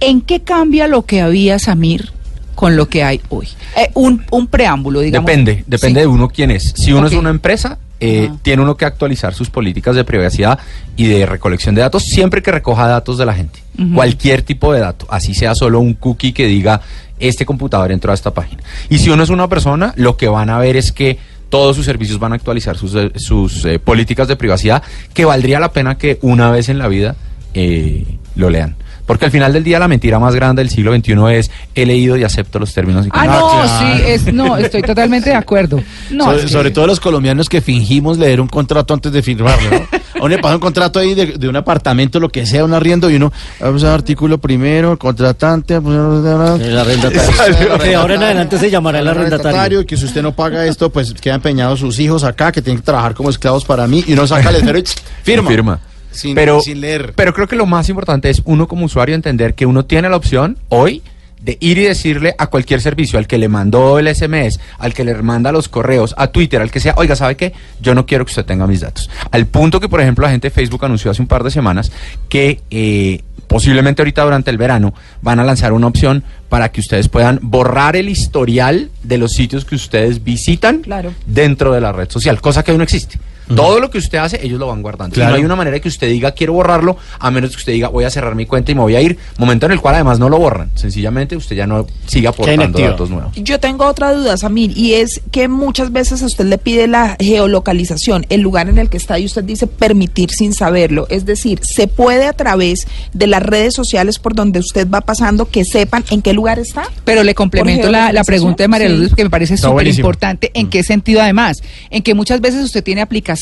¿en 0.00 0.20
qué 0.20 0.40
cambia 0.40 0.88
lo 0.88 1.02
que 1.06 1.20
había, 1.20 1.58
Samir, 1.58 2.12
con 2.60 2.76
lo 2.76 2.86
que 2.90 3.02
hay 3.02 3.22
hoy? 3.30 3.48
Eh, 3.74 3.90
un, 3.94 4.22
un 4.30 4.46
preámbulo, 4.46 5.00
digamos. 5.00 5.26
Depende, 5.26 5.64
depende 5.66 6.00
Sí. 6.00 6.02
de 6.02 6.06
uno 6.06 6.28
quién 6.28 6.50
es. 6.50 6.74
Si 6.76 6.92
uno 6.92 7.06
es 7.06 7.14
una 7.14 7.30
empresa, 7.30 7.78
eh, 8.00 8.30
tiene 8.42 8.60
uno 8.60 8.76
que 8.76 8.84
actualizar 8.84 9.32
sus 9.32 9.48
políticas 9.48 9.96
de 9.96 10.04
privacidad 10.04 10.58
y 10.94 11.06
de 11.06 11.24
recolección 11.24 11.74
de 11.74 11.80
datos 11.80 12.04
siempre 12.04 12.42
que 12.42 12.50
recoja 12.52 12.86
datos 12.86 13.16
de 13.16 13.24
la 13.24 13.32
gente. 13.32 13.60
Cualquier 13.94 14.42
tipo 14.42 14.74
de 14.74 14.80
dato, 14.80 15.06
así 15.08 15.32
sea 15.32 15.54
solo 15.54 15.80
un 15.80 15.94
cookie 15.94 16.32
que 16.34 16.46
diga 16.46 16.82
este 17.18 17.46
computador 17.46 17.92
entró 17.92 18.10
a 18.12 18.14
esta 18.14 18.30
página. 18.34 18.62
Y 18.90 18.98
si 18.98 19.08
uno 19.08 19.22
es 19.22 19.30
una 19.30 19.48
persona, 19.48 19.94
lo 19.96 20.18
que 20.18 20.28
van 20.28 20.50
a 20.50 20.58
ver 20.58 20.76
es 20.76 20.92
que 20.92 21.16
todos 21.48 21.76
sus 21.76 21.86
servicios 21.86 22.18
van 22.18 22.32
a 22.32 22.34
actualizar 22.34 22.76
sus, 22.76 22.94
eh, 22.94 23.10
sus 23.16 23.64
eh, 23.64 23.78
políticas 23.78 24.28
de 24.28 24.36
privacidad, 24.36 24.82
que 25.14 25.24
valdría 25.24 25.60
la 25.60 25.72
pena 25.72 25.96
que 25.96 26.18
una 26.20 26.50
vez 26.50 26.68
en 26.68 26.78
la 26.78 26.88
vida 26.88 27.16
eh, 27.54 28.04
lo 28.36 28.50
lean. 28.50 28.76
Porque 29.10 29.24
al 29.24 29.32
final 29.32 29.52
del 29.52 29.64
día 29.64 29.80
la 29.80 29.88
mentira 29.88 30.20
más 30.20 30.36
grande 30.36 30.62
del 30.62 30.70
siglo 30.70 30.94
XXI 30.94 31.14
es 31.34 31.50
he 31.74 31.84
leído 31.84 32.16
y 32.16 32.22
acepto 32.22 32.60
los 32.60 32.72
términos 32.72 33.06
y 33.06 33.08
Ah, 33.12 33.22
Ah, 33.22 33.26
no, 33.26 33.50
claro. 33.50 33.96
sí, 33.96 34.02
es, 34.06 34.32
no, 34.32 34.56
estoy 34.56 34.82
totalmente 34.82 35.30
de 35.30 35.34
acuerdo. 35.34 35.82
No, 36.12 36.26
sobre, 36.26 36.38
es 36.38 36.44
que- 36.44 36.48
sobre 36.52 36.70
todo 36.70 36.86
los 36.86 37.00
colombianos 37.00 37.48
que 37.48 37.60
fingimos 37.60 38.18
leer 38.18 38.40
un 38.40 38.46
contrato 38.46 38.94
antes 38.94 39.10
de 39.10 39.20
firmarlo. 39.20 39.68
¿no? 39.68 39.76
A 40.14 40.18
uno 40.24 40.28
le 40.28 40.38
pasa 40.38 40.54
un 40.54 40.60
contrato 40.60 41.00
ahí 41.00 41.14
de, 41.14 41.26
de 41.38 41.48
un 41.48 41.56
apartamento, 41.56 42.20
lo 42.20 42.28
que 42.28 42.46
sea, 42.46 42.64
un 42.64 42.72
arriendo, 42.72 43.10
y 43.10 43.16
uno, 43.16 43.32
vamos 43.58 43.82
a 43.82 43.94
artículo 43.94 44.38
primero, 44.38 44.96
contratante, 44.96 45.80
pues, 45.80 45.96
El 45.96 46.78
arrendatario. 46.78 47.78
De 47.82 47.94
ahora 47.96 48.14
en 48.14 48.22
adelante 48.22 48.58
se 48.58 48.70
llamará 48.70 49.00
el 49.00 49.08
arrendatario. 49.08 49.80
y 49.80 49.86
que 49.86 49.96
si 49.96 50.04
usted 50.04 50.22
no 50.22 50.32
paga 50.36 50.64
esto, 50.66 50.90
pues 50.90 51.14
quedan 51.14 51.36
empeñados 51.36 51.80
sus 51.80 51.98
hijos 51.98 52.22
acá, 52.22 52.52
que 52.52 52.62
tienen 52.62 52.78
que 52.80 52.84
trabajar 52.86 53.14
como 53.14 53.30
esclavos 53.30 53.64
para 53.64 53.88
mí, 53.88 54.04
y 54.06 54.12
uno 54.12 54.24
saca 54.28 54.50
el 54.50 54.56
y 54.78 54.84
firma. 55.24 55.50
Firma. 55.50 55.80
Sin, 56.10 56.34
pero, 56.34 56.60
sin 56.60 56.80
leer. 56.80 57.12
pero 57.14 57.32
creo 57.32 57.46
que 57.46 57.56
lo 57.56 57.66
más 57.66 57.88
importante 57.88 58.30
es 58.30 58.42
uno 58.44 58.66
como 58.68 58.84
usuario 58.86 59.14
entender 59.14 59.54
que 59.54 59.66
uno 59.66 59.84
tiene 59.84 60.08
la 60.08 60.16
opción 60.16 60.58
hoy 60.68 61.02
de 61.40 61.56
ir 61.60 61.78
y 61.78 61.84
decirle 61.84 62.34
a 62.36 62.48
cualquier 62.48 62.82
servicio, 62.82 63.18
al 63.18 63.26
que 63.26 63.38
le 63.38 63.48
mandó 63.48 63.98
el 63.98 64.14
SMS, 64.14 64.60
al 64.78 64.92
que 64.92 65.04
le 65.04 65.14
manda 65.22 65.52
los 65.52 65.68
correos, 65.70 66.14
a 66.18 66.26
Twitter, 66.26 66.60
al 66.60 66.70
que 66.70 66.80
sea, 66.80 66.94
oiga, 66.98 67.16
¿sabe 67.16 67.36
qué? 67.36 67.54
Yo 67.80 67.94
no 67.94 68.04
quiero 68.04 68.26
que 68.26 68.30
usted 68.30 68.44
tenga 68.44 68.66
mis 68.66 68.80
datos. 68.80 69.08
Al 69.30 69.46
punto 69.46 69.80
que, 69.80 69.88
por 69.88 70.02
ejemplo, 70.02 70.24
la 70.26 70.32
gente 70.32 70.48
de 70.48 70.54
Facebook 70.54 70.84
anunció 70.84 71.10
hace 71.10 71.22
un 71.22 71.28
par 71.28 71.42
de 71.42 71.50
semanas 71.50 71.90
que 72.28 72.60
eh, 72.70 73.22
posiblemente 73.46 74.02
ahorita 74.02 74.22
durante 74.22 74.50
el 74.50 74.58
verano 74.58 74.92
van 75.22 75.40
a 75.40 75.44
lanzar 75.44 75.72
una 75.72 75.86
opción 75.86 76.24
para 76.50 76.70
que 76.70 76.80
ustedes 76.80 77.08
puedan 77.08 77.38
borrar 77.42 77.96
el 77.96 78.10
historial 78.10 78.90
de 79.02 79.16
los 79.16 79.32
sitios 79.32 79.64
que 79.64 79.76
ustedes 79.76 80.22
visitan 80.22 80.80
Claro. 80.80 81.14
dentro 81.26 81.72
de 81.72 81.80
la 81.80 81.92
red 81.92 82.10
social, 82.10 82.38
cosa 82.42 82.62
que 82.62 82.72
hoy 82.72 82.76
no 82.78 82.84
existe. 82.84 83.18
Todo 83.54 83.80
lo 83.80 83.90
que 83.90 83.98
usted 83.98 84.18
hace, 84.18 84.44
ellos 84.44 84.58
lo 84.58 84.66
van 84.66 84.82
guardando. 84.82 85.14
Claro. 85.14 85.30
Y 85.30 85.32
no 85.32 85.36
hay 85.38 85.44
una 85.44 85.56
manera 85.56 85.74
de 85.74 85.80
que 85.80 85.88
usted 85.88 86.08
diga 86.08 86.32
quiero 86.32 86.52
borrarlo, 86.52 86.96
a 87.18 87.30
menos 87.30 87.50
que 87.50 87.56
usted 87.56 87.72
diga 87.72 87.88
voy 87.88 88.04
a 88.04 88.10
cerrar 88.10 88.34
mi 88.34 88.46
cuenta 88.46 88.72
y 88.72 88.74
me 88.74 88.82
voy 88.82 88.96
a 88.96 89.00
ir. 89.00 89.18
Momento 89.38 89.66
en 89.66 89.72
el 89.72 89.80
cual 89.80 89.96
además 89.96 90.18
no 90.18 90.28
lo 90.28 90.38
borran. 90.38 90.70
Sencillamente 90.74 91.36
usted 91.36 91.56
ya 91.56 91.66
no 91.66 91.86
sigue 92.06 92.28
aportando 92.28 92.78
datos 92.78 93.10
nuevos. 93.10 93.32
Yo 93.36 93.58
tengo 93.58 93.86
otra 93.86 94.12
duda, 94.12 94.36
Samir, 94.36 94.76
y 94.76 94.94
es 94.94 95.20
que 95.30 95.48
muchas 95.48 95.92
veces 95.92 96.22
a 96.22 96.26
usted 96.26 96.44
le 96.44 96.58
pide 96.58 96.86
la 96.86 97.16
geolocalización, 97.18 98.26
el 98.28 98.40
lugar 98.40 98.68
en 98.68 98.78
el 98.78 98.88
que 98.88 98.96
está, 98.96 99.18
y 99.18 99.24
usted 99.24 99.44
dice 99.44 99.66
permitir 99.66 100.30
sin 100.30 100.54
saberlo. 100.54 101.06
Es 101.10 101.26
decir, 101.26 101.60
se 101.62 101.88
puede 101.88 102.26
a 102.26 102.32
través 102.32 102.86
de 103.12 103.26
las 103.26 103.42
redes 103.42 103.74
sociales 103.74 104.18
por 104.18 104.34
donde 104.34 104.60
usted 104.60 104.88
va 104.88 105.00
pasando 105.00 105.46
que 105.46 105.64
sepan 105.64 106.04
en 106.10 106.22
qué 106.22 106.32
lugar 106.32 106.58
está. 106.58 106.84
Pero 107.04 107.24
le 107.24 107.34
complemento 107.34 107.90
la, 107.90 108.22
pregunta 108.24 108.62
de 108.62 108.68
María 108.68 108.86
sí. 108.86 108.92
Lourdes 108.92 109.10
porque 109.10 109.24
me 109.24 109.30
parece 109.30 109.56
súper 109.56 109.88
importante. 109.88 110.50
¿En 110.54 110.68
qué 110.68 110.82
sentido 110.82 111.20
además? 111.20 111.62
En 111.90 112.02
que 112.02 112.14
muchas 112.14 112.40
veces 112.40 112.64
usted 112.64 112.84
tiene 112.84 113.00
aplicaciones 113.00 113.39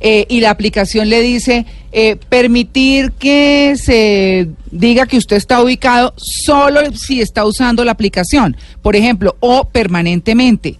eh, 0.00 0.26
y 0.28 0.40
la 0.40 0.50
aplicación 0.50 1.08
le 1.08 1.20
dice 1.22 1.64
eh, 1.92 2.16
permitir 2.28 3.12
que 3.12 3.74
se 3.76 4.48
diga 4.70 5.06
que 5.06 5.16
usted 5.16 5.36
está 5.36 5.62
ubicado 5.62 6.12
solo 6.16 6.80
si 6.94 7.20
está 7.20 7.44
usando 7.44 7.84
la 7.84 7.92
aplicación, 7.92 8.56
por 8.82 8.96
ejemplo, 8.96 9.36
o 9.40 9.64
permanentemente. 9.68 10.76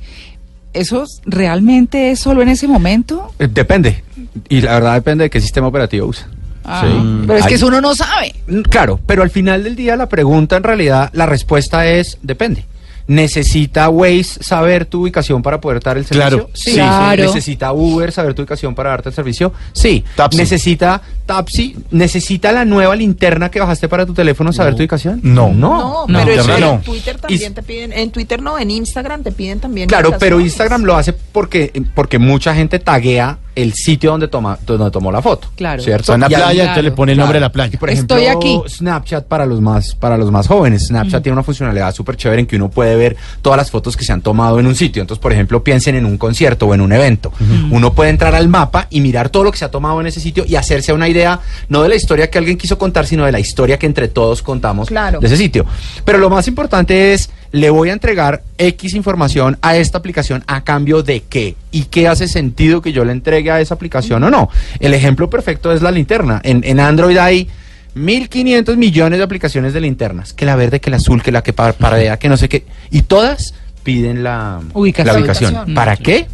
¿Eso 0.72 1.04
es- 1.04 1.22
realmente 1.24 2.10
es 2.10 2.20
solo 2.20 2.42
en 2.42 2.48
ese 2.48 2.68
momento? 2.68 3.32
Eh, 3.38 3.48
depende. 3.50 4.04
Y 4.48 4.60
la 4.60 4.74
verdad 4.74 4.94
depende 4.94 5.24
de 5.24 5.30
qué 5.30 5.40
sistema 5.40 5.68
operativo 5.68 6.06
usa. 6.08 6.28
Ah, 6.64 6.82
Sí. 6.84 7.22
Pero 7.26 7.38
es 7.38 7.46
que 7.46 7.54
eso 7.54 7.68
uno 7.68 7.80
no 7.80 7.94
sabe. 7.94 8.34
Claro, 8.68 9.00
pero 9.06 9.22
al 9.22 9.30
final 9.30 9.64
del 9.64 9.76
día 9.76 9.96
la 9.96 10.08
pregunta 10.08 10.56
en 10.56 10.64
realidad, 10.64 11.10
la 11.14 11.24
respuesta 11.24 11.86
es 11.86 12.18
depende. 12.22 12.64
¿Necesita 13.08 13.88
Waze 13.88 14.42
saber 14.42 14.84
tu 14.86 15.02
ubicación 15.02 15.40
para 15.42 15.60
poder 15.60 15.80
dar 15.80 15.96
el 15.96 16.04
servicio? 16.04 16.28
Claro. 16.38 16.50
Sí. 16.54 16.72
Claro. 16.74 17.22
¿Necesita 17.22 17.72
Uber 17.72 18.10
saber 18.10 18.34
tu 18.34 18.42
ubicación 18.42 18.74
para 18.74 18.90
darte 18.90 19.10
el 19.10 19.14
servicio? 19.14 19.52
Sí. 19.72 20.04
Tapsi. 20.16 20.38
¿Necesita 20.38 21.00
Tapsi? 21.24 21.76
¿Necesita 21.92 22.50
la 22.52 22.64
nueva 22.64 22.96
linterna 22.96 23.50
que 23.50 23.60
bajaste 23.60 23.88
para 23.88 24.04
tu 24.06 24.12
teléfono 24.14 24.52
saber 24.52 24.74
tu 24.74 24.80
ubicación? 24.80 25.20
No. 25.22 25.52
No. 25.52 26.06
no, 26.08 26.24
pero 26.24 26.40
eso 26.40 26.58
no. 26.58 26.72
en 26.74 26.82
Twitter 26.82 27.18
también 27.18 27.52
Y- 27.52 27.54
te 27.54 27.62
piden, 27.62 27.92
en 27.92 28.10
Twitter 28.10 28.42
no, 28.42 28.58
en 28.58 28.70
Instagram 28.70 29.22
te 29.22 29.32
piden 29.32 29.60
también. 29.60 29.88
Claro, 29.88 30.12
pero. 30.18 30.40
Instagram 30.40 30.82
lo 30.84 30.96
hace 30.96 31.12
porque, 31.12 31.72
porque 31.94 32.18
mucha 32.18 32.54
gente 32.54 32.78
taguea 32.78 33.38
el 33.56 33.72
sitio 33.72 34.10
donde, 34.12 34.28
toma, 34.28 34.56
donde 34.64 34.90
tomó 34.92 35.10
la 35.10 35.20
foto. 35.20 35.48
Claro. 35.56 35.82
¿Cierto? 35.82 36.02
Está 36.02 36.14
en 36.14 36.20
la 36.20 36.28
playa, 36.28 36.44
claro, 36.44 36.60
entonces 36.60 36.84
le 36.84 36.92
pone 36.92 37.12
el 37.12 37.18
nombre 37.18 37.36
de 37.36 37.40
la 37.40 37.50
playa. 37.50 37.70
Y 37.74 37.76
por 37.78 37.90
Estoy 37.90 38.24
ejemplo, 38.24 38.38
aquí. 38.64 38.70
Snapchat 38.70 39.24
para 39.26 39.44
los 39.46 39.60
más 39.60 39.94
para 39.96 40.16
los 40.16 40.30
más 40.30 40.46
jóvenes. 40.46 40.86
Snapchat 40.86 41.22
tiene 41.22 41.32
una 41.32 41.42
funcionalidad 41.42 41.92
súper 41.94 42.16
chévere 42.16 42.42
en 42.42 42.46
que 42.46 42.56
uno 42.56 42.68
puede 42.70 42.94
ver 42.96 43.16
todas 43.42 43.56
las 43.56 43.70
fotos 43.70 43.96
que 43.96 44.04
se 44.04 44.12
han 44.12 44.20
tomado 44.22 44.60
en 44.60 44.66
un 44.66 44.74
sitio. 44.76 45.00
Entonces, 45.02 45.20
por 45.20 45.32
ejemplo, 45.32 45.64
piensen 45.64 45.94
en 45.96 46.06
un 46.06 46.18
concierto 46.18 46.66
o 46.66 46.74
en 46.74 46.80
un 46.82 46.92
evento. 46.92 47.32
Uno 47.70 47.92
puede 47.92 48.10
entrar 48.10 48.34
al 48.34 48.48
mapa 48.48 48.86
y 48.90 49.00
mirar 49.00 49.30
todo 49.30 49.42
lo 49.44 49.50
que 49.50 49.58
se 49.58 49.64
ha 49.64 49.70
tomado 49.70 50.00
en 50.00 50.06
ese 50.06 50.20
sitio 50.20 50.44
y 50.46 50.54
hacerse 50.56 50.92
una 50.92 51.08
idea 51.08 51.40
no 51.68 51.82
de 51.82 51.88
la 51.88 51.94
historia 51.96 52.30
que 52.30 52.38
alguien 52.38 52.56
quiso 52.58 52.76
contar, 52.78 53.06
sino 53.06 53.24
de 53.24 53.32
la 53.32 53.40
historia 53.40 53.78
que 53.78 53.86
entre 53.86 54.08
todos 54.08 54.42
contamos 54.42 54.88
Claro. 54.88 55.18
de 55.20 55.26
ese 55.26 55.36
sitio. 55.36 55.64
Pero 56.04 56.18
lo 56.18 56.28
más 56.28 56.46
importante 56.46 57.14
es 57.14 57.30
le 57.52 57.70
voy 57.70 57.90
a 57.90 57.92
entregar 57.92 58.42
X 58.58 58.94
información 58.94 59.58
a 59.62 59.76
esta 59.76 59.98
aplicación 59.98 60.44
a 60.46 60.62
cambio 60.64 61.02
de 61.02 61.22
qué 61.22 61.54
y 61.70 61.84
qué 61.84 62.08
hace 62.08 62.28
sentido 62.28 62.82
que 62.82 62.92
yo 62.92 63.04
le 63.04 63.12
entregue 63.12 63.50
a 63.50 63.60
esa 63.60 63.74
aplicación 63.74 64.22
o 64.24 64.30
no. 64.30 64.50
El 64.80 64.94
ejemplo 64.94 65.30
perfecto 65.30 65.72
es 65.72 65.82
la 65.82 65.90
linterna. 65.90 66.40
En, 66.44 66.62
en 66.64 66.80
Android 66.80 67.16
hay 67.18 67.48
1.500 67.94 68.76
millones 68.76 69.18
de 69.18 69.24
aplicaciones 69.24 69.72
de 69.72 69.80
linternas, 69.80 70.32
que 70.32 70.44
la 70.46 70.54
verde, 70.56 70.80
que 70.80 70.90
la 70.90 70.96
azul, 70.98 71.22
que 71.22 71.32
la 71.32 71.42
que 71.42 71.52
pa- 71.52 71.72
paradea, 71.72 72.18
que 72.18 72.28
no 72.28 72.36
sé 72.36 72.48
qué, 72.48 72.64
y 72.90 73.02
todas 73.02 73.54
piden 73.82 74.22
la 74.22 74.60
Ubicación. 74.74 75.14
la. 75.14 75.20
Ubicación. 75.20 75.74
¿Para 75.74 75.96
qué? 75.96 76.26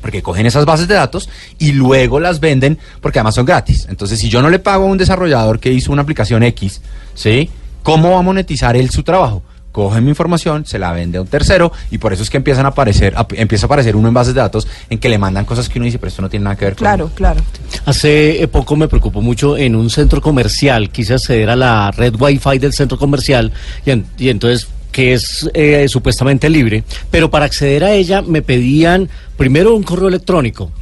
Porque 0.00 0.22
cogen 0.22 0.46
esas 0.46 0.64
bases 0.64 0.86
de 0.88 0.94
datos 0.94 1.28
y 1.58 1.72
luego 1.72 2.20
las 2.20 2.38
venden 2.40 2.78
porque 3.00 3.18
además 3.18 3.34
son 3.34 3.44
gratis. 3.44 3.86
Entonces, 3.90 4.18
si 4.20 4.28
yo 4.28 4.40
no 4.40 4.50
le 4.50 4.58
pago 4.58 4.84
a 4.84 4.86
un 4.88 4.98
desarrollador 4.98 5.58
que 5.58 5.72
hizo 5.72 5.90
una 5.92 6.02
aplicación 6.02 6.42
X, 6.44 6.80
¿sí? 7.14 7.50
¿Cómo 7.82 8.12
va 8.12 8.18
a 8.18 8.22
monetizar 8.22 8.76
él 8.76 8.88
su 8.90 9.02
trabajo? 9.02 9.42
Cogen 9.76 10.04
mi 10.04 10.08
información, 10.08 10.64
se 10.64 10.78
la 10.78 10.90
vende 10.92 11.18
a 11.18 11.20
un 11.20 11.26
tercero 11.26 11.70
y 11.90 11.98
por 11.98 12.10
eso 12.14 12.22
es 12.22 12.30
que 12.30 12.38
empiezan 12.38 12.64
a 12.64 12.70
aparecer, 12.70 13.12
ap- 13.14 13.34
empieza 13.34 13.66
a 13.66 13.68
aparecer 13.68 13.94
uno 13.94 14.08
en 14.08 14.14
bases 14.14 14.32
de 14.32 14.40
datos 14.40 14.66
en 14.88 14.98
que 14.98 15.10
le 15.10 15.18
mandan 15.18 15.44
cosas 15.44 15.68
que 15.68 15.78
uno 15.78 15.84
dice, 15.84 15.98
pero 15.98 16.08
esto 16.08 16.22
no 16.22 16.30
tiene 16.30 16.44
nada 16.44 16.56
que 16.56 16.64
ver 16.64 16.74
con 16.76 16.86
Claro, 16.86 17.10
claro. 17.14 17.42
Hace 17.84 18.42
eh, 18.42 18.48
poco 18.48 18.74
me 18.74 18.88
preocupó 18.88 19.20
mucho 19.20 19.54
en 19.58 19.76
un 19.76 19.90
centro 19.90 20.22
comercial, 20.22 20.88
quise 20.88 21.12
acceder 21.12 21.50
a 21.50 21.56
la 21.56 21.90
red 21.90 22.14
Wi-Fi 22.18 22.58
del 22.58 22.72
centro 22.72 22.96
comercial 22.96 23.52
y, 23.84 23.90
en- 23.90 24.06
y 24.16 24.30
entonces 24.30 24.66
que 24.92 25.12
es 25.12 25.46
eh, 25.52 25.84
supuestamente 25.90 26.48
libre, 26.48 26.82
pero 27.10 27.28
para 27.30 27.44
acceder 27.44 27.84
a 27.84 27.92
ella 27.92 28.22
me 28.22 28.40
pedían 28.40 29.10
primero 29.36 29.76
un 29.76 29.82
correo 29.82 30.08
electrónico. 30.08 30.72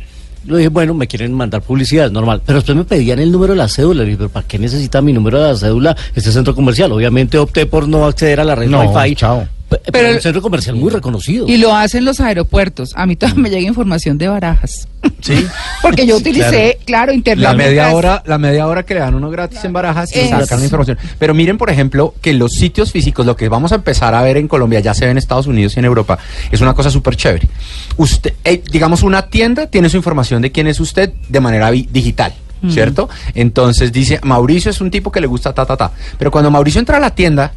Yo 0.46 0.56
dije, 0.56 0.68
bueno, 0.68 0.94
me 0.94 1.06
quieren 1.06 1.32
mandar 1.32 1.62
publicidad, 1.62 2.10
normal. 2.10 2.42
Pero 2.44 2.58
después 2.58 2.76
me 2.76 2.84
pedían 2.84 3.18
el 3.18 3.32
número 3.32 3.54
de 3.54 3.58
la 3.58 3.68
cédula. 3.68 4.00
Le 4.02 4.06
dije, 4.06 4.18
pero 4.18 4.28
¿para 4.28 4.46
qué 4.46 4.58
necesita 4.58 5.00
mi 5.00 5.12
número 5.12 5.40
de 5.42 5.48
la 5.52 5.56
cédula 5.56 5.96
este 6.14 6.30
centro 6.32 6.54
comercial? 6.54 6.92
Obviamente 6.92 7.38
opté 7.38 7.66
por 7.66 7.88
no 7.88 8.04
acceder 8.06 8.40
a 8.40 8.44
la 8.44 8.54
red 8.54 8.68
No, 8.68 8.82
Wi-Fi. 8.90 9.14
chao. 9.16 9.48
Pe- 9.76 9.80
Pero, 9.84 9.92
Pero- 9.92 10.08
es 10.10 10.16
un 10.16 10.22
centro 10.22 10.42
comercial 10.42 10.76
muy 10.76 10.90
reconocido. 10.90 11.46
Y 11.48 11.56
lo 11.58 11.74
hacen 11.74 12.04
los 12.04 12.20
aeropuertos. 12.20 12.92
A 12.96 13.06
mí 13.06 13.16
todavía 13.16 13.42
me 13.42 13.50
llega 13.50 13.62
información 13.68 14.18
de 14.18 14.28
barajas. 14.28 14.88
Sí. 15.20 15.46
Porque 15.82 16.06
yo 16.06 16.16
utilicé, 16.16 16.78
claro, 16.86 17.12
internet. 17.12 17.42
La 17.44 17.54
media 17.54 17.90
hora, 17.92 18.22
la 18.26 18.38
media 18.38 18.66
hora 18.66 18.84
que 18.84 18.94
le 18.94 19.00
dan 19.00 19.14
uno 19.14 19.30
gratis 19.30 19.62
en 19.64 19.72
barajas 19.72 20.14
y 20.14 20.18
Es- 20.20 20.30
sacan 20.30 20.58
la 20.60 20.64
información. 20.64 20.98
Pero 21.18 21.34
miren, 21.34 21.58
por 21.58 21.70
ejemplo, 21.70 22.14
que 22.20 22.32
los 22.32 22.52
sitios 22.52 22.92
físicos, 22.92 23.26
lo 23.26 23.36
que 23.36 23.48
vamos 23.48 23.72
a 23.72 23.76
empezar 23.76 24.14
a 24.14 24.22
ver 24.22 24.36
en 24.36 24.48
Colombia, 24.48 24.80
ya 24.80 24.94
se 24.94 25.04
ve 25.04 25.10
en 25.10 25.18
Estados 25.18 25.46
Unidos 25.46 25.76
y 25.76 25.78
en 25.80 25.84
Europa, 25.84 26.18
es 26.50 26.60
una 26.60 26.74
cosa 26.74 26.90
súper 26.90 27.16
chévere. 27.16 27.48
Usted, 27.96 28.32
eh, 28.44 28.62
digamos, 28.70 29.02
una 29.02 29.22
tienda 29.28 29.66
tiene 29.66 29.88
su 29.88 29.96
información 29.96 30.42
de 30.42 30.50
quién 30.52 30.66
es 30.66 30.80
usted 30.80 31.12
de 31.28 31.40
manera 31.40 31.70
digital. 31.70 32.32
¿Cierto? 32.66 33.10
Entonces 33.34 33.92
dice, 33.92 34.18
Mauricio 34.22 34.70
es 34.70 34.80
un 34.80 34.90
tipo 34.90 35.12
que 35.12 35.20
le 35.20 35.26
gusta 35.26 35.52
ta, 35.52 35.66
ta, 35.66 35.76
ta. 35.76 35.92
Pero 36.18 36.30
cuando 36.30 36.50
Mauricio 36.50 36.78
entra 36.78 36.96
a 36.96 37.00
la 37.00 37.14
tienda, 37.14 37.52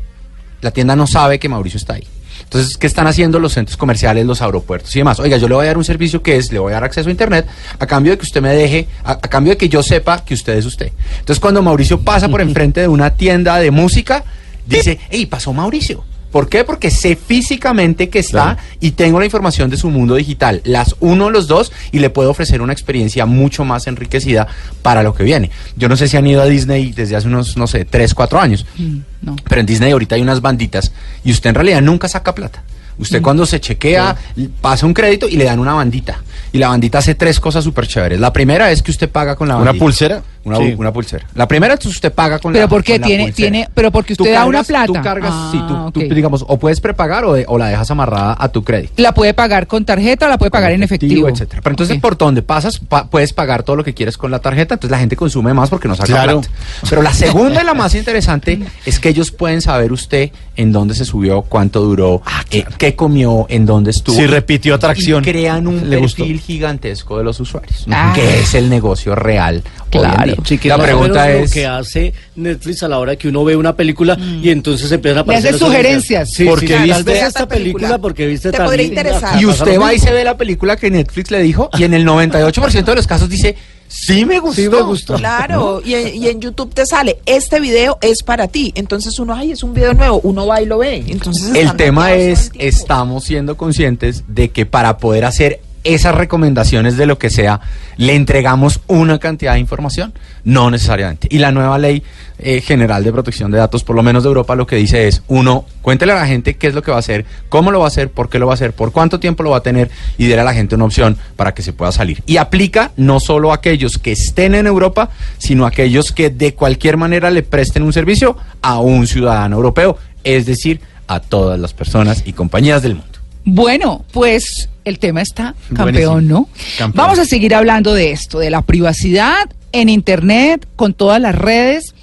la 0.61 0.71
tienda 0.71 0.95
no 0.95 1.07
sabe 1.07 1.39
que 1.39 1.49
Mauricio 1.49 1.77
está 1.77 1.93
ahí. 1.93 2.07
Entonces, 2.43 2.77
¿qué 2.77 2.87
están 2.87 3.07
haciendo 3.07 3.39
los 3.39 3.53
centros 3.53 3.77
comerciales, 3.77 4.25
los 4.25 4.41
aeropuertos 4.41 4.95
y 4.95 4.99
demás? 4.99 5.19
Oiga, 5.19 5.37
yo 5.37 5.49
le 5.49 5.55
voy 5.55 5.65
a 5.65 5.67
dar 5.67 5.77
un 5.77 5.83
servicio 5.83 6.21
que 6.21 6.37
es, 6.37 6.51
le 6.51 6.59
voy 6.59 6.71
a 6.71 6.75
dar 6.75 6.85
acceso 6.85 7.09
a 7.09 7.11
Internet 7.11 7.45
a 7.77 7.85
cambio 7.85 8.13
de 8.13 8.17
que 8.17 8.23
usted 8.23 8.41
me 8.41 8.53
deje, 8.53 8.87
a, 9.03 9.13
a 9.13 9.17
cambio 9.17 9.51
de 9.53 9.57
que 9.57 9.67
yo 9.67 9.83
sepa 9.83 10.23
que 10.23 10.33
usted 10.33 10.55
es 10.55 10.65
usted. 10.65 10.91
Entonces, 11.19 11.39
cuando 11.39 11.61
Mauricio 11.61 11.99
pasa 12.01 12.29
por 12.29 12.41
enfrente 12.47 12.81
de 12.81 12.87
una 12.87 13.11
tienda 13.11 13.57
de 13.57 13.71
música, 13.71 14.23
dice, 14.65 14.99
hey, 15.09 15.25
pasó 15.25 15.51
Mauricio. 15.51 16.05
¿Por 16.31 16.49
qué? 16.49 16.63
Porque 16.63 16.91
sé 16.91 17.15
físicamente 17.15 18.09
que 18.09 18.19
está 18.19 18.55
Claro. 18.55 18.59
y 18.79 18.91
tengo 18.91 19.19
la 19.19 19.25
información 19.25 19.69
de 19.69 19.77
su 19.77 19.89
mundo 19.89 20.15
digital. 20.15 20.61
Las 20.65 20.95
uno, 20.99 21.29
los 21.29 21.47
dos, 21.47 21.71
y 21.91 21.99
le 21.99 22.09
puedo 22.09 22.29
ofrecer 22.31 22.61
una 22.61 22.73
experiencia 22.73 23.25
mucho 23.25 23.63
más 23.65 23.87
enriquecida 23.87 24.47
para 24.81 25.03
lo 25.03 25.13
que 25.13 25.23
viene. 25.23 25.49
Yo 25.77 25.87
no 25.89 25.95
sé 25.95 26.07
si 26.07 26.17
han 26.17 26.27
ido 26.27 26.41
a 26.41 26.45
Disney 26.45 26.91
desde 26.91 27.15
hace 27.15 27.27
unos, 27.27 27.55
no 27.57 27.67
sé, 27.67 27.85
tres, 27.85 28.13
cuatro 28.13 28.39
años. 28.39 28.65
Mm, 28.77 28.97
no. 29.21 29.35
Pero 29.47 29.61
en 29.61 29.65
Disney 29.67 29.91
ahorita 29.91 30.15
hay 30.15 30.21
unas 30.21 30.41
banditas 30.41 30.91
y 31.23 31.31
usted 31.31 31.49
en 31.49 31.55
realidad 31.55 31.81
nunca 31.81 32.07
saca 32.07 32.35
plata. 32.35 32.63
Usted 32.99 33.21
cuando 33.21 33.45
se 33.45 33.59
chequea, 33.59 34.15
pasa 34.59 34.87
un 34.87 34.93
crédito 34.95 35.27
y 35.29 35.37
le 35.37 35.43
dan 35.45 35.59
una 35.59 35.73
bandita. 35.73 36.23
Y 36.51 36.57
la 36.57 36.69
bandita 36.69 36.97
hace 36.97 37.13
tres 37.13 37.39
cosas 37.39 37.63
súper 37.63 37.85
chéveres. 37.87 38.19
La 38.19 38.33
primera 38.33 38.71
es 38.71 38.81
que 38.81 38.89
usted 38.89 39.07
paga 39.07 39.35
con 39.35 39.47
la 39.47 39.55
¿Una 39.55 39.65
bandita. 39.65 39.83
pulsera? 39.85 40.23
Una, 40.47 40.57
Sí. 40.57 40.75
una 40.77 40.91
pulsera. 40.93 41.25
La 41.35 41.47
primera 41.47 41.75
usted 41.83 42.11
paga 42.13 42.39
con 42.39 42.53
Pero 42.53 42.65
la 42.65 42.69
¿por 42.69 42.83
qué? 42.83 42.93
con 42.93 43.01
la 43.01 43.07
Tiene- 43.07 43.23
pulsera. 43.25 43.35
tiene- 43.51 43.69
pero 43.73 43.91
porque 43.91 44.13
usted 44.13 44.33
da 44.33 44.45
una 44.45 44.63
plata. 44.63 44.85
Tú 44.87 44.93
cargas, 44.93 45.31
Ah, 45.33 45.49
sí, 45.51 45.59
tú, 45.67 45.91
tú, 45.91 46.05
ok. 46.05 46.13
digamos, 46.13 46.43
o 46.47 46.57
puedes 46.57 46.79
prepagar 46.79 47.25
o, 47.25 47.33
de- 47.33 47.45
o 47.47 47.57
la 47.57 47.67
dejas 47.67 47.91
amarrada 47.91 48.35
a 48.39 48.49
tu 48.49 48.63
crédito. 48.63 48.93
La 48.97 49.13
puede 49.13 49.33
pagar 49.33 49.67
con 49.67 49.83
tarjeta 49.85 50.25
o 50.25 50.29
la 50.29 50.37
puede 50.37 50.49
pagar 50.51 50.71
en 50.71 50.83
efectivo. 50.83 51.27
etcétera. 51.27 51.61
Pero 51.61 51.73
entonces 51.73 51.99
por 51.99 52.17
donde 52.17 52.41
pasas 52.41 52.79
pa- 52.79 53.09
puedes 53.09 53.33
pagar 53.33 53.63
todo 53.63 53.75
lo 53.75 53.83
que 53.83 53.93
quieres 53.93 54.17
con 54.17 54.31
la 54.31 54.39
tarjeta, 54.39 54.75
entonces 54.75 54.91
la 54.91 54.99
gente 54.99 55.15
consume 55.15 55.53
más 55.53 55.69
porque 55.69 55.87
no 55.87 55.95
saca 55.95 56.07
Claro. 56.07 56.41
plata. 56.41 56.55
Pero 56.89 57.01
la 57.01 57.13
segunda 57.13 57.61
y 57.61 57.65
la 57.65 57.73
más 57.73 57.93
interesante 57.95 58.59
es 58.85 58.99
que 58.99 59.09
ellos 59.09 59.31
pueden 59.31 59.61
saber 59.61 59.91
usted 59.91 60.31
en 60.55 60.71
dónde 60.71 60.95
se 60.95 61.05
subió, 61.05 61.41
cuánto 61.43 61.81
duró, 61.81 62.21
eh, 62.51 62.63
qué 62.77 62.95
comió, 62.95 63.45
en 63.49 63.65
dónde 63.65 63.91
estuvo. 63.91 64.15
Si 64.15 64.25
repitió 64.25 64.75
atracción. 64.75 65.23
Y 65.23 65.27
crean 65.31 65.67
un 65.67 65.89
Le 65.89 65.97
gustó. 65.97 66.23
perfil 66.23 66.39
gigantesco 66.39 67.17
de 67.17 67.23
los 67.23 67.39
usuarios, 67.39 67.85
Ah. 67.91 68.13
que 68.15 68.39
es 68.39 68.53
el 68.53 68.69
negocio 68.69 69.15
real. 69.15 69.63
Claro. 69.89 70.33
Sí, 70.45 70.57
que 70.57 70.69
la 70.69 70.77
pregunta 70.77 71.31
es 71.31 71.49
lo 71.49 71.53
que 71.53 71.65
hace 71.65 72.13
Netflix 72.35 72.83
a 72.83 72.87
la 72.87 72.99
hora 72.99 73.15
que 73.15 73.27
uno 73.27 73.43
ve 73.43 73.55
una 73.55 73.75
película 73.75 74.17
y 74.41 74.49
entonces 74.49 74.91
empiezan 74.91 75.19
a 75.19 75.23
Mm. 75.23 75.29
Le 75.29 75.35
hace 75.37 75.47
aparecer 75.49 75.67
sugerencias. 75.67 76.29
Sí, 76.31 76.45
Porque 76.45 76.67
sí, 76.67 76.73
sí, 76.73 76.77
tal 76.77 76.85
viste 77.03 77.11
vez 77.11 77.23
esta 77.23 77.47
película, 77.47 77.87
película, 77.87 77.97
porque 77.99 78.27
viste 78.27 78.51
te 78.51 78.57
podría 78.59 78.85
interesar. 78.85 79.41
y 79.41 79.45
usted 79.45 79.79
va 79.79 79.93
y 79.93 79.99
se 79.99 80.11
ve 80.11 80.23
la 80.23 80.37
película 80.37 80.75
que 80.77 80.89
Netflix 80.91 81.31
le 81.31 81.41
dijo 81.41 81.69
y 81.77 81.83
en 81.83 81.93
el 81.93 82.05
98% 82.05 82.83
de 82.85 82.95
los 82.95 83.07
casos 83.07 83.29
dice, 83.29 83.55
sí 83.87 84.25
me 84.25 84.39
gustó. 84.39 84.61
Sí 84.61 84.69
me 84.69 84.81
gustó. 84.81 85.15
Claro, 85.15 85.81
y 85.83 85.93
en, 85.95 86.15
y 86.15 86.27
en 86.27 86.39
YouTube 86.41 86.73
te 86.73 86.85
sale, 86.85 87.19
este 87.25 87.59
video 87.59 87.97
es 88.01 88.23
para 88.23 88.47
ti. 88.47 88.71
Entonces 88.75 89.17
uno, 89.19 89.33
ay, 89.35 89.51
es 89.51 89.63
un 89.63 89.73
video 89.73 89.93
nuevo, 89.93 90.19
uno 90.23 90.45
va 90.45 90.61
y 90.61 90.65
lo 90.65 90.77
ve. 90.79 91.03
Entonces 91.07 91.55
El 91.55 91.75
tema 91.75 92.13
es, 92.13 92.51
estamos 92.57 93.23
siendo 93.23 93.57
conscientes 93.57 94.23
de 94.27 94.49
que 94.49 94.65
para 94.65 94.97
poder 94.97 95.25
hacer 95.25 95.61
esas 95.87 96.15
recomendaciones 96.15 96.97
de 96.97 97.05
lo 97.05 97.17
que 97.17 97.29
sea, 97.29 97.61
le 97.95 98.15
entregamos 98.15 98.81
una 98.87 99.19
cantidad 99.19 99.53
de 99.53 99.59
información, 99.59 100.13
no 100.43 100.69
necesariamente. 100.69 101.27
Y 101.31 101.37
la 101.39 101.51
nueva 101.51 101.77
ley 101.77 102.03
eh, 102.39 102.61
general 102.61 103.03
de 103.03 103.11
protección 103.11 103.51
de 103.51 103.57
datos, 103.57 103.83
por 103.83 103.95
lo 103.95 104.03
menos 104.03 104.23
de 104.23 104.27
Europa, 104.27 104.55
lo 104.55 104.67
que 104.67 104.75
dice 104.75 105.07
es, 105.07 105.23
uno, 105.27 105.65
cuéntele 105.81 106.11
a 106.11 106.15
la 106.15 106.27
gente 106.27 106.57
qué 106.57 106.67
es 106.67 106.75
lo 106.75 106.81
que 106.81 106.91
va 106.91 106.97
a 106.97 106.99
hacer, 106.99 107.25
cómo 107.47 107.71
lo 107.71 107.79
va 107.79 107.85
a 107.85 107.87
hacer, 107.87 108.09
por 108.09 108.29
qué 108.29 108.37
lo 108.37 108.47
va 108.47 108.53
a 108.53 108.55
hacer, 108.55 108.73
por 108.73 108.91
cuánto 108.91 109.19
tiempo 109.19 109.43
lo 109.43 109.51
va 109.51 109.57
a 109.57 109.63
tener 109.63 109.89
y 110.17 110.27
déle 110.27 110.41
a 110.41 110.43
la 110.43 110.53
gente 110.53 110.75
una 110.75 110.85
opción 110.85 111.17
para 111.37 111.53
que 111.53 111.61
se 111.61 111.71
pueda 111.71 111.93
salir. 111.93 112.21
Y 112.25 112.35
aplica 112.35 112.91
no 112.97 113.21
solo 113.21 113.51
a 113.51 113.55
aquellos 113.55 113.97
que 113.97 114.11
estén 114.11 114.55
en 114.55 114.67
Europa, 114.67 115.09
sino 115.37 115.63
a 115.63 115.69
aquellos 115.69 116.11
que 116.11 116.29
de 116.29 116.53
cualquier 116.53 116.97
manera 116.97 117.31
le 117.31 117.43
presten 117.43 117.83
un 117.83 117.93
servicio 117.93 118.37
a 118.61 118.79
un 118.79 119.07
ciudadano 119.07 119.55
europeo, 119.55 119.97
es 120.25 120.45
decir, 120.45 120.81
a 121.07 121.21
todas 121.21 121.57
las 121.57 121.73
personas 121.73 122.23
y 122.25 122.33
compañías 122.33 122.81
del 122.83 122.95
mundo. 122.95 123.19
Bueno, 123.45 124.03
pues 124.11 124.67
el 124.87 124.99
tema 124.99 125.21
está 125.21 125.53
Buenísimo. 125.69 125.85
campeón, 125.85 126.27
¿no? 126.27 126.49
Campeón. 126.77 127.05
Vamos 127.05 127.19
a 127.19 127.25
seguir 127.25 127.53
hablando 127.53 127.93
de 127.93 128.11
esto, 128.11 128.39
de 128.39 128.49
la 128.49 128.61
privacidad 128.61 129.49
en 129.71 129.89
Internet, 129.89 130.67
con 130.75 130.93
todas 130.93 131.21
las 131.21 131.35
redes. 131.35 131.93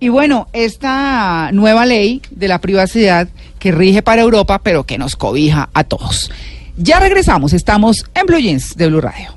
Y 0.00 0.08
bueno, 0.08 0.48
esta 0.52 1.50
nueva 1.52 1.84
ley 1.84 2.22
de 2.30 2.48
la 2.48 2.60
privacidad 2.60 3.28
que 3.58 3.72
rige 3.72 4.02
para 4.02 4.22
Europa, 4.22 4.60
pero 4.62 4.84
que 4.84 4.98
nos 4.98 5.16
cobija 5.16 5.68
a 5.74 5.84
todos. 5.84 6.30
Ya 6.76 7.00
regresamos, 7.00 7.52
estamos 7.52 8.04
en 8.14 8.26
Blue 8.26 8.38
Jeans 8.38 8.76
de 8.76 8.86
Blue 8.86 9.00
Radio. 9.00 9.34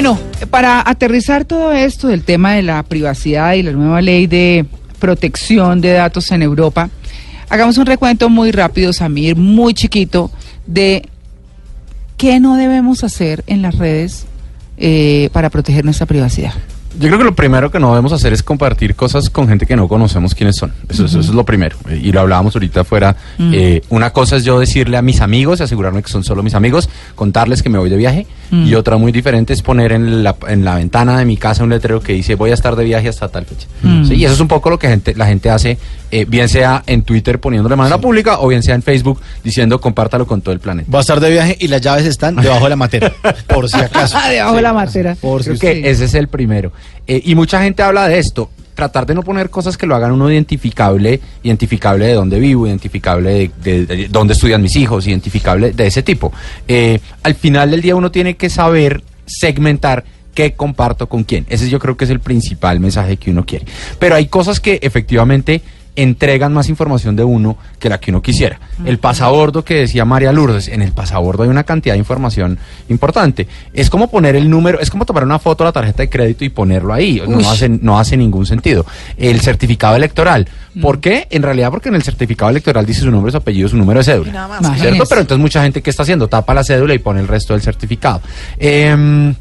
Bueno, 0.00 0.16
para 0.50 0.88
aterrizar 0.88 1.44
todo 1.44 1.72
esto 1.72 2.06
del 2.06 2.22
tema 2.22 2.52
de 2.52 2.62
la 2.62 2.84
privacidad 2.84 3.54
y 3.54 3.64
la 3.64 3.72
nueva 3.72 4.00
ley 4.00 4.28
de 4.28 4.64
protección 5.00 5.80
de 5.80 5.90
datos 5.94 6.30
en 6.30 6.42
Europa, 6.42 6.88
hagamos 7.48 7.78
un 7.78 7.86
recuento 7.86 8.28
muy 8.28 8.52
rápido, 8.52 8.92
Samir, 8.92 9.34
muy 9.34 9.74
chiquito, 9.74 10.30
de 10.68 11.02
qué 12.16 12.38
no 12.38 12.54
debemos 12.54 13.02
hacer 13.02 13.42
en 13.48 13.60
las 13.60 13.74
redes 13.76 14.26
eh, 14.76 15.30
para 15.32 15.50
proteger 15.50 15.84
nuestra 15.84 16.06
privacidad. 16.06 16.52
Yo 17.00 17.08
creo 17.08 17.18
que 17.18 17.24
lo 17.24 17.34
primero 17.34 17.72
que 17.72 17.80
no 17.80 17.88
debemos 17.90 18.12
hacer 18.12 18.32
es 18.32 18.44
compartir 18.44 18.94
cosas 18.94 19.30
con 19.30 19.48
gente 19.48 19.66
que 19.66 19.74
no 19.74 19.88
conocemos 19.88 20.32
quiénes 20.32 20.54
son. 20.56 20.72
Eso, 20.88 21.06
eso- 21.06 21.18
eso 21.18 21.30
es 21.30 21.34
lo 21.34 21.44
primero. 21.44 21.76
Eh, 21.88 22.00
Y 22.04 22.12
lo 22.12 22.20
hablábamos 22.20 22.54
ahorita 22.54 22.82
afuera. 22.82 23.16
Mm. 23.36 23.50
Eh, 23.52 23.82
una 23.88 24.10
cosa 24.12 24.36
es 24.36 24.44
yo 24.44 24.60
decirle 24.60 24.96
a 24.96 25.02
mis 25.02 25.20
amigos, 25.20 25.58
y 25.58 25.64
asegurarme 25.64 26.02
que 26.04 26.08
son 26.08 26.22
solo 26.22 26.44
mis 26.44 26.54
amigos, 26.54 26.88
contarles 27.16 27.64
que 27.64 27.68
me 27.68 27.78
voy 27.78 27.90
de 27.90 27.96
viaje. 27.96 28.26
Mm. 28.50 28.66
Y 28.66 28.74
otra 28.74 28.96
muy 28.96 29.12
diferente 29.12 29.52
es 29.52 29.60
poner 29.62 29.92
en 29.92 30.22
la, 30.22 30.34
en 30.48 30.64
la 30.64 30.76
ventana 30.76 31.18
de 31.18 31.24
mi 31.24 31.36
casa 31.36 31.64
un 31.64 31.70
letrero 31.70 32.00
que 32.00 32.12
dice 32.14 32.34
voy 32.34 32.50
a 32.50 32.54
estar 32.54 32.76
de 32.76 32.84
viaje 32.84 33.08
hasta 33.08 33.28
tal 33.28 33.44
fecha. 33.44 33.66
Mm. 33.82 34.04
Sí, 34.06 34.14
y 34.14 34.24
eso 34.24 34.34
es 34.34 34.40
un 34.40 34.48
poco 34.48 34.70
lo 34.70 34.78
que 34.78 34.88
gente, 34.88 35.14
la 35.14 35.26
gente 35.26 35.50
hace, 35.50 35.76
eh, 36.10 36.24
bien 36.24 36.48
sea 36.48 36.82
en 36.86 37.02
Twitter 37.02 37.38
poniéndolo 37.40 37.74
de 37.74 37.76
manera 37.76 37.98
pública 37.98 38.38
o 38.40 38.48
bien 38.48 38.62
sea 38.62 38.74
en 38.74 38.82
Facebook 38.82 39.20
diciendo 39.44 39.80
compártalo 39.80 40.26
con 40.26 40.40
todo 40.40 40.52
el 40.54 40.60
planeta. 40.60 40.90
Va 40.90 40.98
a 40.98 41.02
estar 41.02 41.20
de 41.20 41.30
viaje 41.30 41.56
y 41.60 41.68
las 41.68 41.80
llaves 41.82 42.06
están 42.06 42.36
debajo 42.36 42.64
de 42.64 42.70
la 42.70 42.76
matera, 42.76 43.12
por 43.46 43.68
si 43.68 43.76
acaso. 43.80 44.16
Debajo 44.30 44.56
de 44.56 44.62
la 44.62 44.72
matera. 44.72 45.14
Por 45.20 45.40
si 45.42 45.44
Creo 45.50 45.54
usted- 45.54 45.82
que 45.82 45.90
ese 45.90 46.04
es 46.06 46.14
el 46.14 46.28
primero. 46.28 46.72
Eh, 47.06 47.20
y 47.24 47.34
mucha 47.34 47.62
gente 47.62 47.82
habla 47.82 48.08
de 48.08 48.18
esto. 48.18 48.50
Tratar 48.78 49.06
de 49.06 49.14
no 49.16 49.24
poner 49.24 49.50
cosas 49.50 49.76
que 49.76 49.86
lo 49.88 49.96
hagan 49.96 50.12
uno 50.12 50.30
identificable, 50.30 51.18
identificable 51.42 52.06
de 52.06 52.12
dónde 52.12 52.38
vivo, 52.38 52.64
identificable 52.68 53.50
de, 53.60 53.84
de- 53.84 53.86
de 53.86 54.08
dónde 54.08 54.34
estudian 54.34 54.62
mis 54.62 54.76
hijos, 54.76 55.04
identificable 55.08 55.72
de 55.72 55.88
ese 55.88 56.04
tipo. 56.04 56.32
Eh, 56.68 57.00
al 57.24 57.34
final 57.34 57.72
del 57.72 57.82
día 57.82 57.96
uno 57.96 58.12
tiene 58.12 58.36
que 58.36 58.48
saber 58.48 59.02
segmentar 59.26 60.04
qué 60.32 60.52
comparto 60.52 61.08
con 61.08 61.24
quién. 61.24 61.44
Ese 61.48 61.68
yo 61.68 61.80
creo 61.80 61.96
que 61.96 62.04
es 62.04 62.10
el 62.12 62.20
principal 62.20 62.78
mensaje 62.78 63.16
que 63.16 63.32
uno 63.32 63.44
quiere. 63.44 63.66
Pero 63.98 64.14
hay 64.14 64.26
cosas 64.26 64.60
que 64.60 64.78
efectivamente 64.80 65.60
entregan 65.98 66.52
más 66.52 66.68
información 66.68 67.16
de 67.16 67.24
uno 67.24 67.58
que 67.80 67.88
la 67.88 67.98
que 67.98 68.12
uno 68.12 68.22
quisiera. 68.22 68.60
El 68.84 68.98
pasabordo 68.98 69.64
que 69.64 69.74
decía 69.74 70.04
María 70.04 70.30
Lourdes, 70.32 70.68
en 70.68 70.80
el 70.80 70.92
pasabordo 70.92 71.42
hay 71.42 71.48
una 71.48 71.64
cantidad 71.64 71.94
de 71.94 71.98
información 71.98 72.56
importante. 72.88 73.48
Es 73.72 73.90
como 73.90 74.08
poner 74.08 74.36
el 74.36 74.48
número, 74.48 74.78
es 74.78 74.90
como 74.90 75.04
tomar 75.04 75.24
una 75.24 75.40
foto 75.40 75.64
de 75.64 75.68
la 75.68 75.72
tarjeta 75.72 76.04
de 76.04 76.08
crédito 76.08 76.44
y 76.44 76.50
ponerlo 76.50 76.94
ahí. 76.94 77.20
Uy. 77.20 77.42
No 77.42 77.50
hace, 77.50 77.68
no 77.68 77.98
hace 77.98 78.16
ningún 78.16 78.46
sentido. 78.46 78.86
El 79.16 79.40
certificado 79.40 79.96
electoral. 79.96 80.46
¿Por 80.80 81.00
qué? 81.00 81.26
En 81.30 81.42
realidad 81.42 81.70
porque 81.70 81.88
en 81.88 81.96
el 81.96 82.04
certificado 82.04 82.52
electoral 82.52 82.86
dice 82.86 83.00
su 83.00 83.10
nombre, 83.10 83.32
su 83.32 83.38
apellido, 83.38 83.68
su 83.68 83.76
número 83.76 83.98
de 83.98 84.04
cédula. 84.04 84.30
Y 84.30 84.32
nada 84.32 84.60
más. 84.60 84.80
¿Cierto? 84.80 85.04
Pero 85.08 85.20
entonces 85.22 85.42
mucha 85.42 85.64
gente 85.64 85.82
que 85.82 85.90
está 85.90 86.04
haciendo 86.04 86.28
tapa 86.28 86.54
la 86.54 86.62
cédula 86.62 86.94
y 86.94 87.00
pone 87.00 87.18
el 87.18 87.26
resto 87.26 87.54
del 87.54 87.62
certificado. 87.62 88.20
Em, 88.56 89.34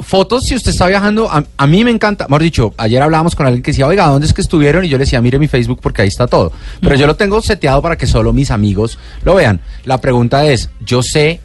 fotos, 0.00 0.44
si 0.44 0.54
usted 0.54 0.70
está 0.70 0.86
viajando, 0.86 1.28
a, 1.30 1.66
mí 1.66 1.84
me 1.84 1.90
encanta, 1.90 2.26
mejor 2.28 2.42
dicho, 2.42 2.74
ayer 2.76 3.02
hablábamos 3.02 3.34
con 3.34 3.46
alguien 3.46 3.62
que 3.62 3.70
decía, 3.70 3.86
oiga, 3.86 4.06
¿dónde 4.06 4.26
es 4.26 4.32
que 4.32 4.40
estuvieron? 4.40 4.84
Y 4.84 4.88
yo 4.88 4.98
le 4.98 5.04
decía, 5.04 5.20
mire 5.20 5.38
mi 5.38 5.48
Facebook 5.48 5.80
porque 5.82 6.02
ahí 6.02 6.08
está 6.08 6.26
todo. 6.26 6.52
Pero 6.80 6.94
yo 6.96 7.06
lo 7.06 7.16
tengo 7.16 7.40
seteado 7.42 7.82
para 7.82 7.96
que 7.96 8.06
solo 8.06 8.32
mis 8.32 8.50
amigos 8.50 8.98
lo 9.24 9.34
vean. 9.34 9.60
La 9.84 10.00
pregunta 10.00 10.46
es, 10.46 10.70
¿yo 10.84 11.02
sé 11.02 11.40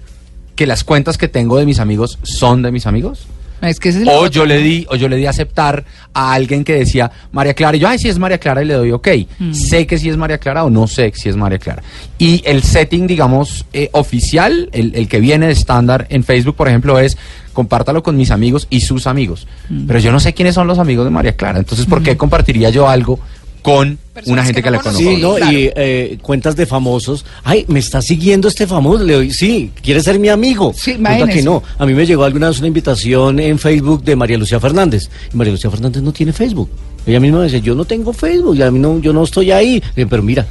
que 0.56 0.66
las 0.66 0.84
cuentas 0.84 1.18
que 1.18 1.28
tengo 1.28 1.58
de 1.58 1.66
mis 1.66 1.80
amigos 1.80 2.20
son 2.24 2.62
de 2.62 2.72
mis 2.72 2.88
amigos? 2.88 3.28
Es 3.66 3.80
que 3.80 3.90
es 3.90 3.98
O 4.08 4.12
otro. 4.12 4.28
yo 4.32 4.46
le 4.46 4.58
di, 4.60 4.86
o 4.90 4.96
yo 4.96 5.08
le 5.08 5.16
di 5.18 5.26
aceptar 5.26 5.84
a 6.14 6.34
alguien 6.34 6.64
que 6.64 6.74
decía 6.74 7.12
María 7.32 7.54
Clara, 7.54 7.78
y 7.78 7.80
yo, 7.80 7.88
ay, 7.88 8.00
si 8.00 8.10
es 8.10 8.20
María 8.20 8.38
Clara, 8.38 8.62
y 8.62 8.66
le 8.66 8.74
doy 8.76 8.92
ok. 8.92 9.08
Mm. 9.40 9.54
Sé 9.54 9.88
que 9.88 9.98
si 9.98 10.10
es 10.10 10.18
María 10.18 10.38
Clara 10.38 10.64
o 10.64 10.70
no 10.70 10.88
sé 10.88 11.12
si 11.16 11.30
es 11.30 11.36
María 11.36 11.60
Clara. 11.60 11.84
Y 12.18 12.42
el 12.46 12.64
setting, 12.64 13.08
digamos, 13.08 13.66
eh, 13.74 13.90
oficial, 13.92 14.70
el, 14.72 14.96
el 14.96 15.08
que 15.08 15.20
viene 15.20 15.48
de 15.48 15.54
estándar 15.54 16.08
en 16.10 16.24
Facebook, 16.24 16.56
por 16.56 16.68
ejemplo, 16.68 17.00
es 17.00 17.18
compártalo 17.54 18.04
con 18.04 18.18
mis 18.18 18.32
amigos 18.32 18.68
y 18.70 18.82
sus 18.82 19.08
amigos. 19.08 19.48
Mm. 19.70 19.88
Pero 19.88 20.00
yo 20.00 20.12
no 20.12 20.20
sé 20.20 20.34
quiénes 20.34 20.56
son 20.56 20.68
los 20.68 20.78
amigos 20.80 21.06
de 21.06 21.12
María 21.12 21.36
Clara. 21.36 21.60
Entonces, 21.60 21.86
¿por 21.86 22.04
qué 22.04 22.18
compartiría 22.18 22.70
yo 22.70 22.88
algo 22.88 23.20
con 23.66 23.98
Personas 24.14 24.34
una 24.34 24.44
gente 24.46 24.62
que 24.62 24.64
que, 24.64 24.70
no 24.72 24.78
la 24.78 24.84
conozco? 24.84 25.10
Sí, 25.10 25.18
¿no? 25.18 25.36
Claro. 25.36 25.52
Y 25.52 25.72
eh, 25.76 26.18
cuentas 26.22 26.56
de 26.56 26.66
famosos. 26.66 27.26
Ay, 27.44 27.66
me 27.68 27.80
está 27.80 28.02
siguiendo 28.02 28.48
este 28.48 28.68
famoso. 28.68 29.04
Le 29.04 29.14
doy, 29.14 29.32
sí, 29.32 29.72
quiere 29.82 30.02
ser 30.02 30.20
mi 30.20 30.30
amigo. 30.30 30.74
Sí, 30.78 30.92
imagínese. 30.92 31.40
que 31.40 31.44
no. 31.44 31.62
A 31.78 31.86
mí 31.86 31.94
me 31.94 32.06
llegó 32.06 32.24
alguna 32.24 32.48
vez 32.50 32.60
una 32.60 32.68
invitación 32.68 33.40
en 33.40 33.58
Facebook 33.60 34.04
de 34.04 34.16
María 34.16 34.38
Lucía 34.38 34.60
Fernández. 34.60 35.10
Y 35.34 35.36
María 35.36 35.52
Lucía 35.54 35.70
Fernández 35.72 36.02
no 36.04 36.14
tiene 36.14 36.32
Facebook. 36.32 36.70
Ella 37.06 37.20
misma 37.20 37.40
me 37.40 37.46
dice, 37.46 37.62
yo 37.62 37.76
no 37.76 37.86
tengo 37.86 38.14
Facebook, 38.14 38.56
y 38.56 38.62
a 38.62 38.72
mí 38.72 38.80
no, 38.80 39.00
yo 39.00 39.12
no 39.14 39.24
estoy 39.24 39.52
ahí. 39.52 39.82
Digo, 39.96 40.10
Pero 40.10 40.24
mira, 40.24 40.46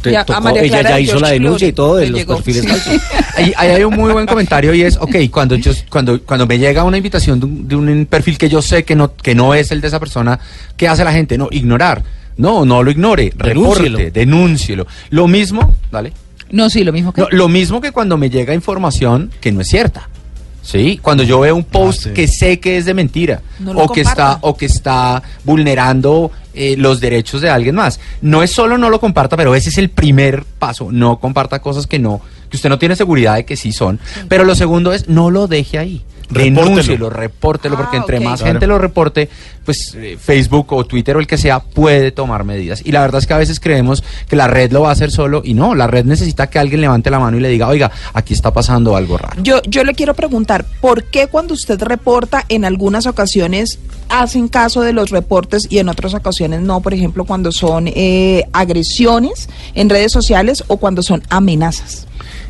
te 0.00 0.12
Ya, 0.12 0.24
tocó- 0.24 0.48
ella 0.56 0.82
ya 0.82 1.00
hizo 1.00 1.12
George 1.12 1.20
la 1.26 1.30
denuncia 1.32 1.58
Clooney 1.58 1.68
y 1.68 1.72
todo 1.72 1.96
de 1.96 2.08
los 2.08 2.18
llegó. 2.20 2.34
perfiles 2.36 2.62
Sí. 2.62 2.68
falsos. 2.68 3.02
Ahí, 3.38 3.52
ahí 3.56 3.70
hay 3.70 3.84
un 3.84 3.94
muy 3.94 4.12
buen 4.12 4.26
comentario 4.26 4.74
y 4.74 4.82
es, 4.82 4.96
ok, 4.96 5.14
cuando 5.30 5.54
yo, 5.54 5.70
cuando, 5.88 6.20
cuando 6.22 6.44
me 6.46 6.58
llega 6.58 6.82
una 6.82 6.96
invitación 6.96 7.38
de 7.38 7.46
un, 7.46 7.68
de 7.68 7.76
un 7.76 8.06
perfil 8.06 8.36
que 8.36 8.48
yo 8.48 8.60
sé 8.62 8.82
que 8.84 8.96
no, 8.96 9.14
que 9.14 9.34
no 9.36 9.54
es 9.54 9.70
el 9.70 9.80
de 9.80 9.86
esa 9.88 10.00
persona, 10.00 10.40
¿qué 10.76 10.88
hace 10.88 11.04
la 11.04 11.12
gente? 11.12 11.38
No, 11.38 11.48
ignorar. 11.52 12.02
No, 12.38 12.64
no 12.64 12.82
lo 12.82 12.90
ignore, 12.90 13.32
Denúncielo. 13.36 13.98
reporte, 13.98 14.10
denúncielo. 14.10 14.86
Lo 15.10 15.26
mismo, 15.26 15.74
dale. 15.90 16.12
No, 16.50 16.70
sí, 16.70 16.82
lo 16.84 16.92
mismo 16.92 17.12
que... 17.12 17.20
No, 17.20 17.28
lo 17.30 17.48
mismo 17.48 17.80
que 17.80 17.92
cuando 17.92 18.16
me 18.16 18.30
llega 18.30 18.54
información 18.54 19.30
que 19.40 19.52
no 19.52 19.60
es 19.60 19.68
cierta. 19.68 20.08
Sí, 20.62 20.98
cuando 21.00 21.22
yo 21.22 21.40
veo 21.40 21.56
un 21.56 21.64
post 21.64 22.04
sí. 22.04 22.10
que 22.10 22.28
sé 22.28 22.60
que 22.60 22.76
es 22.76 22.84
de 22.84 22.92
mentira 22.92 23.40
No 23.58 23.70
o 23.72 23.90
que 23.90 24.02
está 24.02 24.38
o 24.42 24.54
que 24.54 24.66
está 24.66 25.22
vulnerando 25.42 26.30
eh, 26.52 26.76
los 26.76 27.00
derechos 27.00 27.40
de 27.40 27.48
alguien 27.48 27.74
más. 27.74 28.00
No 28.20 28.42
es 28.42 28.50
solo 28.50 28.76
no 28.76 28.90
lo 28.90 29.00
comparta, 29.00 29.36
pero 29.36 29.54
ese 29.54 29.70
es 29.70 29.78
el 29.78 29.88
primer 29.88 30.44
paso. 30.44 30.88
No 30.92 31.20
comparta 31.20 31.60
cosas 31.60 31.86
que 31.86 31.98
no 31.98 32.20
que 32.50 32.56
usted 32.56 32.68
no 32.68 32.78
tiene 32.78 32.96
seguridad 32.96 33.36
de 33.36 33.44
que 33.46 33.56
sí 33.56 33.72
son. 33.72 33.98
Pero 34.28 34.44
lo 34.44 34.54
segundo 34.54 34.92
es 34.92 35.08
no 35.08 35.30
lo 35.30 35.46
deje 35.46 35.78
ahí. 35.78 36.02
Repórtelo. 36.30 36.66
denúncielo, 36.66 37.10
repórtelo, 37.10 37.76
porque 37.76 37.96
Ah, 37.96 38.00
entre 38.00 38.20
más 38.20 38.40
Claro. 38.40 38.52
gente 38.54 38.66
lo 38.66 38.78
reporte, 38.78 39.28
pues 39.64 39.94
eh, 39.96 40.18
Facebook 40.20 40.72
o 40.72 40.84
Twitter 40.84 41.16
o 41.16 41.20
el 41.20 41.26
que 41.26 41.38
sea 41.38 41.60
puede 41.60 42.12
tomar 42.12 42.44
medidas. 42.44 42.82
Y 42.84 42.92
la 42.92 43.00
verdad 43.00 43.20
es 43.20 43.26
que 43.26 43.34
a 43.34 43.38
veces 43.38 43.60
creemos 43.60 44.02
que 44.28 44.36
la 44.36 44.46
red 44.46 44.70
lo 44.72 44.82
va 44.82 44.90
a 44.90 44.92
hacer 44.92 45.10
solo 45.10 45.40
y 45.44 45.54
no, 45.54 45.74
la 45.74 45.86
red 45.86 46.04
necesita 46.04 46.48
que 46.48 46.58
alguien 46.58 46.80
levante 46.80 47.10
la 47.10 47.18
mano 47.18 47.36
y 47.36 47.40
le 47.40 47.48
diga, 47.48 47.68
oiga, 47.68 47.90
aquí 48.14 48.34
está 48.34 48.52
pasando 48.52 48.94
algo 48.96 49.16
raro. 49.18 49.42
Yo, 49.42 49.62
yo 49.62 49.84
le 49.84 49.94
quiero 49.94 50.14
preguntar, 50.14 50.64
¿por 50.80 51.04
qué 51.04 51.26
cuando 51.28 51.54
usted 51.54 51.80
reporta 51.82 52.44
en 52.48 52.64
algunas 52.64 53.06
ocasiones 53.06 53.78
hacen 54.08 54.48
caso 54.48 54.80
de 54.82 54.92
los 54.92 55.10
reportes 55.10 55.66
y 55.70 55.78
en 55.78 55.88
otras 55.88 56.14
ocasiones 56.14 56.60
no? 56.60 56.80
Por 56.80 56.94
ejemplo, 56.94 57.24
cuando 57.24 57.52
son 57.52 57.88
eh, 57.88 58.44
agresiones 58.52 59.48
en 59.74 59.88
redes 59.90 60.12
sociales 60.12 60.64
o 60.68 60.76
cuando 60.76 61.02
son 61.02 61.22
amenazas. 61.30 62.06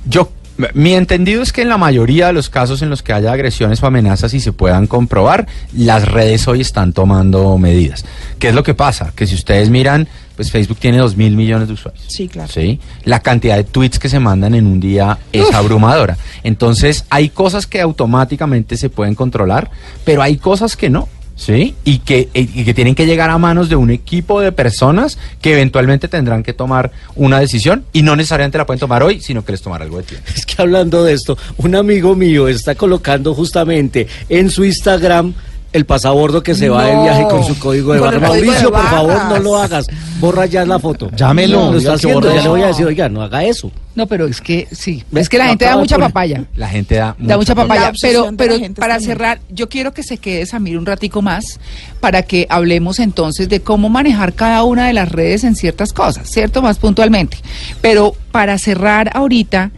Yo, 0.06 0.30
mi 0.74 0.94
entendido 0.94 1.42
es 1.42 1.52
que 1.52 1.62
en 1.62 1.68
la 1.68 1.78
mayoría 1.78 2.28
de 2.28 2.32
los 2.32 2.50
casos 2.50 2.82
en 2.82 2.90
los 2.90 3.02
que 3.02 3.12
haya 3.12 3.32
agresiones 3.32 3.82
o 3.82 3.86
amenazas 3.86 4.34
y 4.34 4.40
se 4.40 4.52
puedan 4.52 4.86
comprobar, 4.86 5.46
las 5.72 6.06
redes 6.08 6.48
hoy 6.48 6.60
están 6.60 6.92
tomando 6.92 7.56
medidas. 7.58 8.04
¿Qué 8.38 8.48
es 8.48 8.54
lo 8.54 8.62
que 8.62 8.74
pasa? 8.74 9.12
Que 9.14 9.26
si 9.26 9.34
ustedes 9.34 9.70
miran, 9.70 10.08
pues 10.36 10.50
Facebook 10.50 10.78
tiene 10.78 10.98
dos 10.98 11.16
mil 11.16 11.36
millones 11.36 11.68
de 11.68 11.74
usuarios. 11.74 12.04
Sí, 12.08 12.28
claro. 12.28 12.52
¿sí? 12.52 12.80
La 13.04 13.20
cantidad 13.20 13.56
de 13.56 13.64
tweets 13.64 13.98
que 13.98 14.08
se 14.08 14.20
mandan 14.20 14.54
en 14.54 14.66
un 14.66 14.80
día 14.80 15.18
es 15.32 15.52
abrumadora. 15.52 16.16
Entonces, 16.44 17.04
hay 17.10 17.28
cosas 17.30 17.66
que 17.66 17.80
automáticamente 17.80 18.76
se 18.76 18.88
pueden 18.88 19.14
controlar, 19.14 19.70
pero 20.04 20.22
hay 20.22 20.36
cosas 20.36 20.76
que 20.76 20.90
no. 20.90 21.08
¿Sí? 21.38 21.76
Y 21.84 22.00
que, 22.00 22.28
y 22.34 22.64
que 22.64 22.74
tienen 22.74 22.96
que 22.96 23.06
llegar 23.06 23.30
a 23.30 23.38
manos 23.38 23.68
de 23.68 23.76
un 23.76 23.90
equipo 23.90 24.40
de 24.40 24.50
personas 24.50 25.18
que 25.40 25.52
eventualmente 25.52 26.08
tendrán 26.08 26.42
que 26.42 26.52
tomar 26.52 26.90
una 27.14 27.38
decisión 27.38 27.84
y 27.92 28.02
no 28.02 28.16
necesariamente 28.16 28.58
la 28.58 28.66
pueden 28.66 28.80
tomar 28.80 29.04
hoy, 29.04 29.20
sino 29.20 29.44
que 29.44 29.52
les 29.52 29.62
tomará 29.62 29.84
algo 29.84 29.98
de 29.98 30.02
tiempo. 30.02 30.26
Es 30.34 30.44
que 30.44 30.60
hablando 30.60 31.04
de 31.04 31.12
esto, 31.12 31.38
un 31.58 31.76
amigo 31.76 32.16
mío 32.16 32.48
está 32.48 32.74
colocando 32.74 33.34
justamente 33.34 34.08
en 34.28 34.50
su 34.50 34.64
Instagram 34.64 35.32
el 35.72 35.84
pasabordo 35.84 36.42
que 36.42 36.54
se 36.54 36.68
va 36.68 36.86
de 36.86 37.02
viaje 37.02 37.24
con 37.28 37.44
su 37.44 37.58
código 37.58 37.92
de 37.92 38.00
barra. 38.00 38.20
Mauricio, 38.20 38.70
de 38.70 38.70
por 38.70 38.88
favor, 38.88 39.24
no 39.28 39.38
lo 39.38 39.56
hagas. 39.58 39.86
Borra 40.18 40.46
ya 40.46 40.64
la 40.64 40.78
foto. 40.78 41.10
Llámelo, 41.14 41.66
No, 41.66 41.72
lo 41.72 41.78
está 41.78 41.92
haciendo. 41.94 42.34
Ya 42.34 42.42
le 42.42 42.48
voy 42.48 42.62
a 42.62 42.68
decir, 42.68 42.86
oiga, 42.86 43.08
no 43.08 43.22
haga 43.22 43.44
eso. 43.44 43.70
No, 43.94 44.06
pero 44.06 44.26
es 44.26 44.40
que 44.40 44.68
sí, 44.70 45.04
es 45.12 45.28
que 45.28 45.38
la 45.38 45.48
gente 45.48 45.64
da 45.64 45.76
mucha 45.76 45.98
papaya. 45.98 46.44
La 46.54 46.68
gente 46.68 46.94
da, 46.94 47.16
Da 47.18 47.36
mucha 47.36 47.54
papaya. 47.54 47.92
pero, 48.00 48.30
pero 48.36 48.56
para 48.76 49.00
cerrar, 49.00 49.40
yo 49.50 49.68
quiero 49.68 49.92
que 49.92 50.02
se 50.04 50.18
quede 50.18 50.46
Samir 50.46 50.78
un 50.78 50.86
ratico 50.86 51.20
más 51.20 51.58
para 52.00 52.22
que 52.22 52.46
hablemos 52.48 53.00
entonces 53.00 53.48
de 53.48 53.60
cómo 53.60 53.88
manejar 53.88 54.34
cada 54.34 54.62
una 54.62 54.86
de 54.86 54.92
las 54.92 55.10
redes 55.10 55.42
en 55.44 55.56
ciertas 55.56 55.92
cosas, 55.92 56.30
¿cierto? 56.30 56.62
Más 56.62 56.78
puntualmente. 56.78 57.38
Pero 57.80 58.14
para 58.30 58.56
cerrar 58.58 59.10
ahorita, 59.14 59.72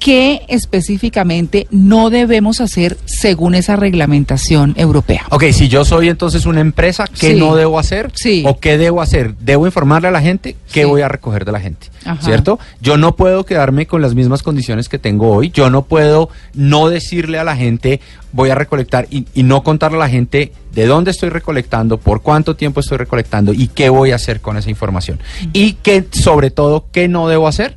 ¿qué 0.00 0.42
específicamente 0.48 1.68
no 1.70 2.10
debemos 2.10 2.60
hacer 2.60 2.96
según 3.04 3.54
esa 3.54 3.76
reglamentación 3.76 4.74
europea? 4.76 5.26
Ok, 5.30 5.44
si 5.52 5.68
yo 5.68 5.84
soy 5.84 6.08
entonces 6.08 6.46
una 6.46 6.60
empresa, 6.60 7.04
¿qué 7.06 7.34
Sí. 7.34 7.38
no 7.38 7.54
debo 7.54 7.78
hacer? 7.78 8.10
Sí. 8.14 8.42
¿O 8.46 8.58
qué 8.58 8.78
debo 8.78 9.02
hacer? 9.02 9.36
¿Debo 9.38 9.66
informarle 9.66 10.08
a 10.08 10.10
la 10.10 10.22
gente? 10.22 10.56
¿Qué 10.72 10.82
Sí. 10.82 10.86
voy 10.88 11.02
a 11.02 11.08
recoger 11.08 11.44
de 11.44 11.52
la 11.52 11.60
gente? 11.60 11.88
Ajá. 12.04 12.20
¿Cierto? 12.24 12.58
Yo 12.80 12.96
no 12.96 13.14
puedo 13.14 13.44
quedarme 13.44 13.86
con 13.86 14.00
las 14.02 14.14
mismas 14.14 14.42
condiciones 14.42 14.88
que 14.88 14.98
tengo 14.98 15.30
hoy. 15.32 15.50
Yo 15.50 15.70
no 15.70 15.82
puedo 15.82 16.30
no 16.54 16.88
decirle 16.88 17.38
a 17.38 17.44
la 17.44 17.54
gente, 17.54 18.00
voy 18.32 18.48
a 18.50 18.54
recolectar 18.54 19.06
y, 19.10 19.26
y 19.34 19.42
no 19.42 19.62
contarle 19.62 19.98
a 19.98 20.00
la 20.00 20.08
gente 20.08 20.52
de 20.74 20.86
dónde 20.86 21.10
estoy 21.10 21.28
recolectando, 21.28 21.98
por 21.98 22.22
cuánto 22.22 22.56
tiempo 22.56 22.80
estoy 22.80 22.96
recolectando 22.96 23.52
y 23.52 23.68
qué 23.68 23.90
voy 23.90 24.12
a 24.12 24.14
hacer 24.14 24.40
con 24.40 24.56
esa 24.56 24.70
información. 24.70 25.20
Y 25.52 25.74
que, 25.74 26.06
sobre 26.10 26.50
todo, 26.50 26.86
¿qué 26.90 27.06
no 27.06 27.28
debo 27.28 27.46
hacer? 27.48 27.76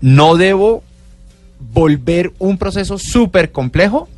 No 0.00 0.36
debo 0.36 0.82
volver 1.72 2.32
un 2.38 2.58
proceso 2.58 2.98
súper 2.98 3.52
complejo 3.52 4.08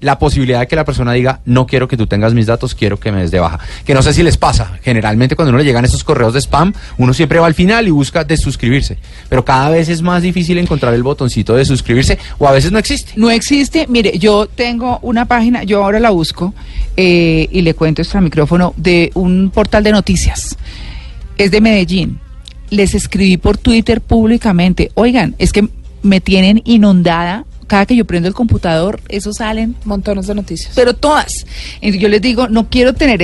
la 0.00 0.18
posibilidad 0.18 0.60
de 0.60 0.66
que 0.66 0.76
la 0.76 0.84
persona 0.84 1.12
diga, 1.12 1.40
no 1.44 1.66
quiero 1.66 1.88
que 1.88 1.96
tú 1.96 2.06
tengas 2.06 2.34
mis 2.34 2.46
datos, 2.46 2.74
quiero 2.74 2.98
que 2.98 3.10
me 3.10 3.20
des 3.20 3.30
de 3.30 3.40
baja. 3.40 3.58
Que 3.84 3.94
no 3.94 4.02
sé 4.02 4.12
si 4.12 4.22
les 4.22 4.36
pasa, 4.36 4.78
generalmente 4.82 5.34
cuando 5.34 5.50
uno 5.50 5.58
le 5.58 5.64
llegan 5.64 5.84
esos 5.84 6.04
correos 6.04 6.34
de 6.34 6.40
spam, 6.40 6.72
uno 6.98 7.12
siempre 7.12 7.38
va 7.38 7.46
al 7.46 7.54
final 7.54 7.88
y 7.88 7.90
busca 7.90 8.24
de 8.24 8.36
suscribirse, 8.36 8.98
pero 9.28 9.44
cada 9.44 9.70
vez 9.70 9.88
es 9.88 10.02
más 10.02 10.22
difícil 10.22 10.58
encontrar 10.58 10.94
el 10.94 11.02
botoncito 11.02 11.54
de 11.54 11.64
suscribirse 11.64 12.18
o 12.38 12.46
a 12.48 12.52
veces 12.52 12.70
no 12.70 12.78
existe. 12.78 13.12
No 13.16 13.30
existe, 13.30 13.86
mire, 13.88 14.18
yo 14.18 14.46
tengo 14.46 14.98
una 15.02 15.26
página, 15.26 15.64
yo 15.64 15.84
ahora 15.84 16.00
la 16.00 16.10
busco 16.10 16.54
eh, 16.96 17.48
y 17.50 17.62
le 17.62 17.74
cuento 17.74 18.02
extra 18.02 18.20
micrófono 18.20 18.74
de 18.76 19.10
un 19.14 19.50
portal 19.50 19.82
de 19.82 19.92
noticias. 19.92 20.56
Es 21.36 21.50
de 21.50 21.60
Medellín. 21.60 22.20
Les 22.70 22.94
escribí 22.94 23.38
por 23.38 23.56
Twitter 23.56 24.02
públicamente, 24.02 24.90
oigan, 24.94 25.34
es 25.38 25.52
que 25.52 25.68
me 26.02 26.20
tienen 26.20 26.62
inundada. 26.64 27.44
Cada 27.66 27.84
que 27.84 27.96
yo 27.96 28.06
prendo 28.06 28.28
el 28.28 28.34
computador, 28.34 29.00
eso 29.08 29.32
salen, 29.32 29.76
Montones 29.84 30.26
de 30.26 30.34
noticias. 30.34 30.72
pero 30.74 30.94
todas. 30.94 31.44
Yo 31.82 32.08
les 32.08 32.22
digo, 32.22 32.48
no 32.48 32.68
quiero 32.70 32.94
tener 32.94 33.20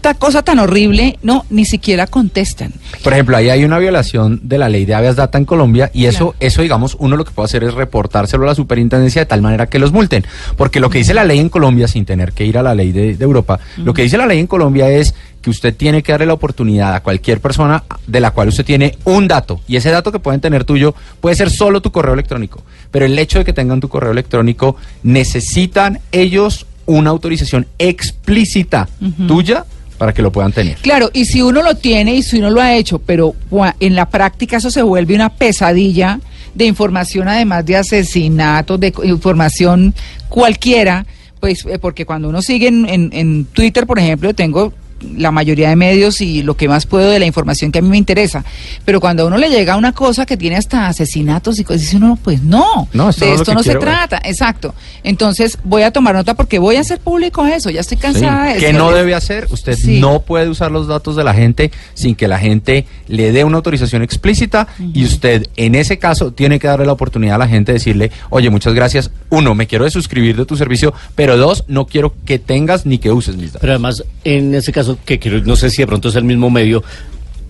esta 0.00 0.14
cosa 0.14 0.40
tan 0.42 0.58
horrible, 0.58 1.18
no, 1.22 1.44
ni 1.50 1.66
siquiera 1.66 2.06
contestan. 2.06 2.72
Por 3.04 3.12
ejemplo, 3.12 3.36
ahí 3.36 3.50
hay 3.50 3.64
una 3.64 3.78
violación 3.78 4.40
de 4.42 4.56
la 4.56 4.70
ley 4.70 4.86
de 4.86 4.94
habeas 4.94 5.14
data 5.16 5.36
en 5.36 5.44
Colombia 5.44 5.90
y 5.92 6.06
eso, 6.06 6.30
Claro. 6.30 6.36
eso 6.40 6.62
digamos, 6.62 6.96
uno 6.98 7.18
lo 7.18 7.26
que 7.26 7.32
puede 7.32 7.44
hacer 7.44 7.64
es 7.64 7.74
reportárselo 7.74 8.44
a 8.44 8.46
la 8.46 8.54
superintendencia 8.54 9.20
de 9.20 9.26
tal 9.26 9.42
manera 9.42 9.66
que 9.66 9.78
los 9.78 9.92
multen. 9.92 10.24
Porque 10.56 10.80
lo 10.80 10.88
que 10.88 10.96
dice 10.96 11.12
la 11.12 11.24
ley 11.24 11.38
en 11.38 11.50
Colombia, 11.50 11.86
sin 11.86 12.06
tener 12.06 12.32
que 12.32 12.46
ir 12.46 12.56
a 12.56 12.62
la 12.62 12.74
ley 12.74 12.92
de, 12.92 13.14
de 13.14 13.22
Europa, 13.24 13.60
lo 13.76 13.92
que 13.92 14.00
dice 14.00 14.16
la 14.16 14.24
ley 14.26 14.38
en 14.38 14.46
Colombia 14.46 14.88
es 14.88 15.14
que 15.42 15.50
usted 15.50 15.76
tiene 15.76 16.02
que 16.02 16.12
darle 16.12 16.24
la 16.24 16.32
oportunidad 16.32 16.94
a 16.94 17.02
cualquier 17.02 17.42
persona 17.42 17.84
de 18.06 18.20
la 18.20 18.30
cual 18.30 18.48
usted 18.48 18.64
tiene 18.64 18.96
un 19.04 19.28
dato. 19.28 19.60
Y 19.68 19.76
ese 19.76 19.90
dato 19.90 20.10
que 20.10 20.18
pueden 20.18 20.40
tener 20.40 20.64
tuyo 20.64 20.94
puede 21.20 21.36
ser 21.36 21.50
solo 21.50 21.82
tu 21.82 21.92
correo 21.92 22.14
electrónico. 22.14 22.62
Pero 22.90 23.04
el 23.04 23.18
hecho 23.18 23.38
de 23.40 23.44
que 23.44 23.52
tengan 23.52 23.80
tu 23.80 23.90
correo 23.90 24.12
electrónico, 24.12 24.76
necesitan 25.02 26.00
ellos 26.10 26.64
una 26.86 27.10
autorización 27.10 27.66
explícita 27.78 28.88
tuya 29.28 29.66
para 30.00 30.14
que 30.14 30.22
lo 30.22 30.32
puedan 30.32 30.50
tener. 30.50 30.78
Claro, 30.78 31.10
y 31.12 31.26
si 31.26 31.42
uno 31.42 31.62
lo 31.62 31.74
tiene 31.76 32.14
y 32.14 32.22
si 32.22 32.38
uno 32.38 32.48
lo 32.48 32.62
ha 32.62 32.74
hecho, 32.74 32.98
pero 33.00 33.34
en 33.80 33.94
la 33.94 34.08
práctica 34.08 34.56
eso 34.56 34.70
se 34.70 34.80
vuelve 34.80 35.14
una 35.14 35.28
pesadilla 35.28 36.18
de 36.54 36.64
información, 36.64 37.28
además 37.28 37.66
de 37.66 37.76
asesinatos, 37.76 38.80
de 38.80 38.94
información 39.02 39.94
cualquiera, 40.30 41.04
pues 41.38 41.66
eh, 41.66 41.78
porque 41.78 42.06
cuando 42.06 42.30
uno 42.30 42.40
sigue 42.40 42.68
en, 42.68 42.88
en- 42.88 43.10
en 43.12 43.44
Twitter, 43.44 43.86
por 43.86 43.98
ejemplo, 43.98 44.32
tengo 44.34 44.72
la 45.16 45.30
mayoría 45.30 45.68
de 45.70 45.76
medios 45.76 46.20
y 46.20 46.42
lo 46.42 46.56
que 46.56 46.68
más 46.68 46.86
puedo 46.86 47.10
de 47.10 47.18
la 47.18 47.26
información 47.26 47.72
que 47.72 47.78
a 47.78 47.82
mí 47.82 47.88
me 47.88 47.96
interesa, 47.98 48.44
pero 48.84 49.00
cuando 49.00 49.22
a 49.22 49.26
uno 49.26 49.36
le 49.38 49.48
llega 49.48 49.76
una 49.76 49.92
cosa 49.92 50.26
que 50.26 50.36
tiene 50.36 50.56
hasta 50.56 50.86
asesinatos 50.88 51.58
y 51.58 51.64
cosas, 51.64 51.82
dice 51.82 51.96
uno, 51.96 52.18
pues 52.22 52.42
no, 52.42 52.88
de 52.92 53.32
esto 53.34 53.44
que 53.44 53.54
no 53.54 53.62
se 53.62 53.70
quiero 53.70 53.80
trata, 53.80 54.20
exacto. 54.24 54.74
Entonces 55.02 55.58
voy 55.64 55.82
a 55.82 55.90
tomar 55.92 56.14
nota 56.14 56.34
porque 56.34 56.58
voy 56.58 56.76
a 56.76 56.80
hacer 56.80 56.98
público 57.00 57.46
eso, 57.46 57.70
ya 57.70 57.80
estoy 57.80 57.96
cansada 57.96 58.52
de 58.52 58.58
¿Qué 58.60 58.70
eso. 58.70 58.78
no 58.78 58.92
debe 58.92 59.14
hacer? 59.14 59.46
Usted 59.50 59.76
Sí. 59.76 60.00
no 60.00 60.20
puede 60.20 60.48
usar 60.48 60.70
los 60.70 60.86
datos 60.86 61.16
de 61.16 61.24
la 61.24 61.34
gente 61.34 61.70
sin 61.94 62.14
que 62.14 62.28
la 62.28 62.38
gente 62.38 62.86
le 63.08 63.32
dé 63.32 63.44
una 63.44 63.56
autorización 63.56 64.02
explícita 64.02 64.68
y 64.94 65.04
usted 65.04 65.46
en 65.56 65.74
ese 65.74 65.98
caso 65.98 66.32
tiene 66.32 66.58
que 66.58 66.66
darle 66.66 66.86
la 66.86 66.92
oportunidad 66.92 67.36
a 67.36 67.38
la 67.38 67.48
gente 67.48 67.72
de 67.72 67.78
decirle, 67.78 68.10
oye, 68.30 68.50
muchas 68.50 68.74
gracias. 68.74 69.10
Uno, 69.30 69.54
me 69.54 69.66
quiero 69.66 69.84
desuscribir 69.84 70.36
de 70.36 70.44
tu 70.44 70.56
servicio, 70.56 70.92
pero 71.14 71.36
dos, 71.36 71.64
no 71.68 71.86
quiero 71.86 72.14
que 72.24 72.38
tengas 72.38 72.84
ni 72.86 72.98
que 72.98 73.10
uses 73.10 73.36
mis 73.36 73.46
datos. 73.52 73.60
Pero 73.62 73.72
además, 73.72 74.04
en 74.24 74.54
ese 74.54 74.72
caso, 74.72 74.89
que 75.04 75.18
quiero, 75.18 75.40
no 75.42 75.56
sé 75.56 75.70
si 75.70 75.78
de 75.82 75.86
pronto 75.86 76.08
es 76.08 76.14
el 76.16 76.24
mismo 76.24 76.50
medio, 76.50 76.82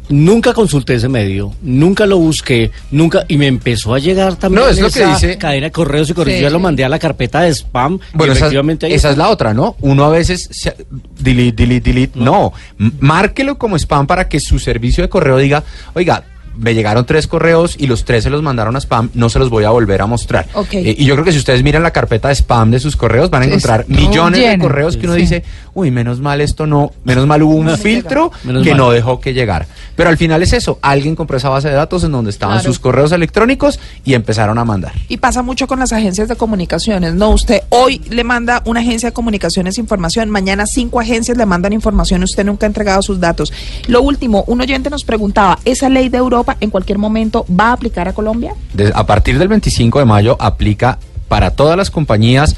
nunca 0.08 0.52
consulté 0.52 0.94
ese 0.94 1.08
medio, 1.08 1.52
nunca 1.62 2.04
lo 2.04 2.18
busqué, 2.18 2.72
nunca, 2.90 3.24
y 3.28 3.36
me 3.36 3.46
empezó 3.46 3.94
a 3.94 3.98
llegar 4.00 4.34
también 4.36 4.64
No, 4.64 4.68
es 4.68 4.80
lo 4.80 4.88
esa 4.88 4.98
que 4.98 5.06
dice- 5.06 5.38
cadena 5.38 5.66
de 5.66 5.72
correos 5.72 6.10
y 6.10 6.14
correos. 6.14 6.36
Sí, 6.38 6.42
Yo 6.42 6.48
ya 6.48 6.52
lo 6.52 6.58
mandé 6.58 6.84
a 6.84 6.88
la 6.88 6.98
carpeta 6.98 7.42
de 7.42 7.50
spam. 7.54 7.94
y 8.12 8.16
Bueno, 8.16 8.32
esa, 8.32 8.40
efectivamente 8.46 8.92
esa 8.92 9.10
es 9.10 9.16
la 9.16 9.28
otra, 9.28 9.54
¿no? 9.54 9.76
Uno 9.80 10.04
a 10.04 10.08
veces 10.08 10.48
se- 10.50 10.74
delete, 11.20 11.62
delete, 11.62 11.90
delete. 11.92 12.18
No. 12.18 12.52
M- 12.78 12.90
Márquelo 12.98 13.56
como 13.56 13.76
spam 13.76 14.06
para 14.08 14.28
que 14.28 14.40
su 14.40 14.58
servicio 14.58 15.02
de 15.04 15.08
correo 15.08 15.36
diga, 15.36 15.62
oiga, 15.94 16.24
me 16.56 16.74
llegaron 16.74 17.06
tres 17.06 17.28
correos 17.28 17.76
y 17.78 17.86
los 17.86 18.04
tres 18.04 18.24
se 18.24 18.28
los 18.30 18.42
mandaron 18.42 18.74
a 18.74 18.80
spam, 18.80 19.08
no 19.14 19.30
se 19.30 19.38
los 19.38 19.48
voy 19.48 19.62
a 19.64 19.70
volver 19.70 20.02
a 20.02 20.06
mostrar. 20.06 20.46
Ok. 20.54 20.74
Eh, 20.74 20.96
y 20.98 21.04
yo 21.06 21.14
creo 21.14 21.24
que 21.24 21.30
si 21.32 21.38
ustedes 21.38 21.62
miran 21.62 21.84
la 21.84 21.92
carpeta 21.92 22.26
de 22.28 22.34
spam 22.34 22.72
de 22.72 22.80
sus 22.80 22.96
correos, 22.96 23.30
van 23.30 23.42
a 23.42 23.44
encontrar 23.46 23.84
millones 23.88 24.40
de 24.50 24.58
correos 24.58 24.96
que 24.96 25.06
uno 25.06 25.14
Sí. 25.14 25.20
dice, 25.22 25.44
uy, 25.74 25.90
menos 25.90 26.20
mal 26.20 26.40
esto 26.40 26.66
no, 26.66 26.92
menos 27.04 27.26
mal 27.26 27.42
hubo 27.42 27.54
un 27.54 27.66
No 27.66 27.76
filtro 27.76 28.30
que 28.42 28.48
mal. 28.70 28.76
no 28.76 28.90
dejó 28.90 29.20
que 29.20 29.32
llegara. 29.34 29.66
Pero 29.96 30.08
al 30.10 30.16
final 30.16 30.42
es 30.42 30.52
eso, 30.52 30.78
alguien 30.82 31.14
compró 31.16 31.36
esa 31.36 31.48
base 31.48 31.68
de 31.68 31.74
datos 31.74 32.04
en 32.04 32.12
donde 32.12 32.30
estaban 32.30 32.56
Claro. 32.56 32.68
sus 32.68 32.78
correos 32.78 33.12
electrónicos 33.12 33.78
y 34.04 34.14
empezaron 34.14 34.58
a 34.58 34.64
mandar. 34.64 34.92
Y 35.08 35.18
pasa 35.18 35.42
mucho 35.42 35.66
con 35.66 35.78
las 35.78 35.92
agencias 35.92 36.28
de 36.28 36.36
comunicaciones, 36.36 37.14
¿no? 37.14 37.30
Usted 37.30 37.62
hoy 37.70 38.00
le 38.10 38.24
manda 38.24 38.62
una 38.66 38.80
agencia 38.80 39.10
de 39.10 39.12
comunicaciones 39.12 39.78
información, 39.78 40.30
mañana 40.30 40.64
cinco 40.66 41.00
agencias 41.00 41.36
le 41.36 41.46
mandan 41.46 41.72
información, 41.72 42.22
usted 42.22 42.44
nunca 42.44 42.66
ha 42.66 42.68
entregado 42.68 43.02
sus 43.02 43.20
datos. 43.20 43.52
Lo 43.86 44.02
último, 44.02 44.44
un 44.46 44.60
oyente 44.60 44.90
nos 44.90 45.04
preguntaba, 45.04 45.58
¿esa 45.64 45.88
ley 45.88 46.08
de 46.08 46.18
Europa 46.18 46.56
en 46.60 46.70
cualquier 46.70 46.98
momento 46.98 47.44
va 47.48 47.68
a 47.68 47.72
aplicar 47.72 48.08
a 48.08 48.12
Colombia? 48.12 48.54
a 48.94 49.06
partir 49.06 49.38
del 49.38 49.48
25 49.48 49.98
de 49.98 50.04
mayo 50.04 50.36
aplica 50.40 50.98
para 51.28 51.50
todas 51.50 51.76
las 51.76 51.90
compañías 51.90 52.56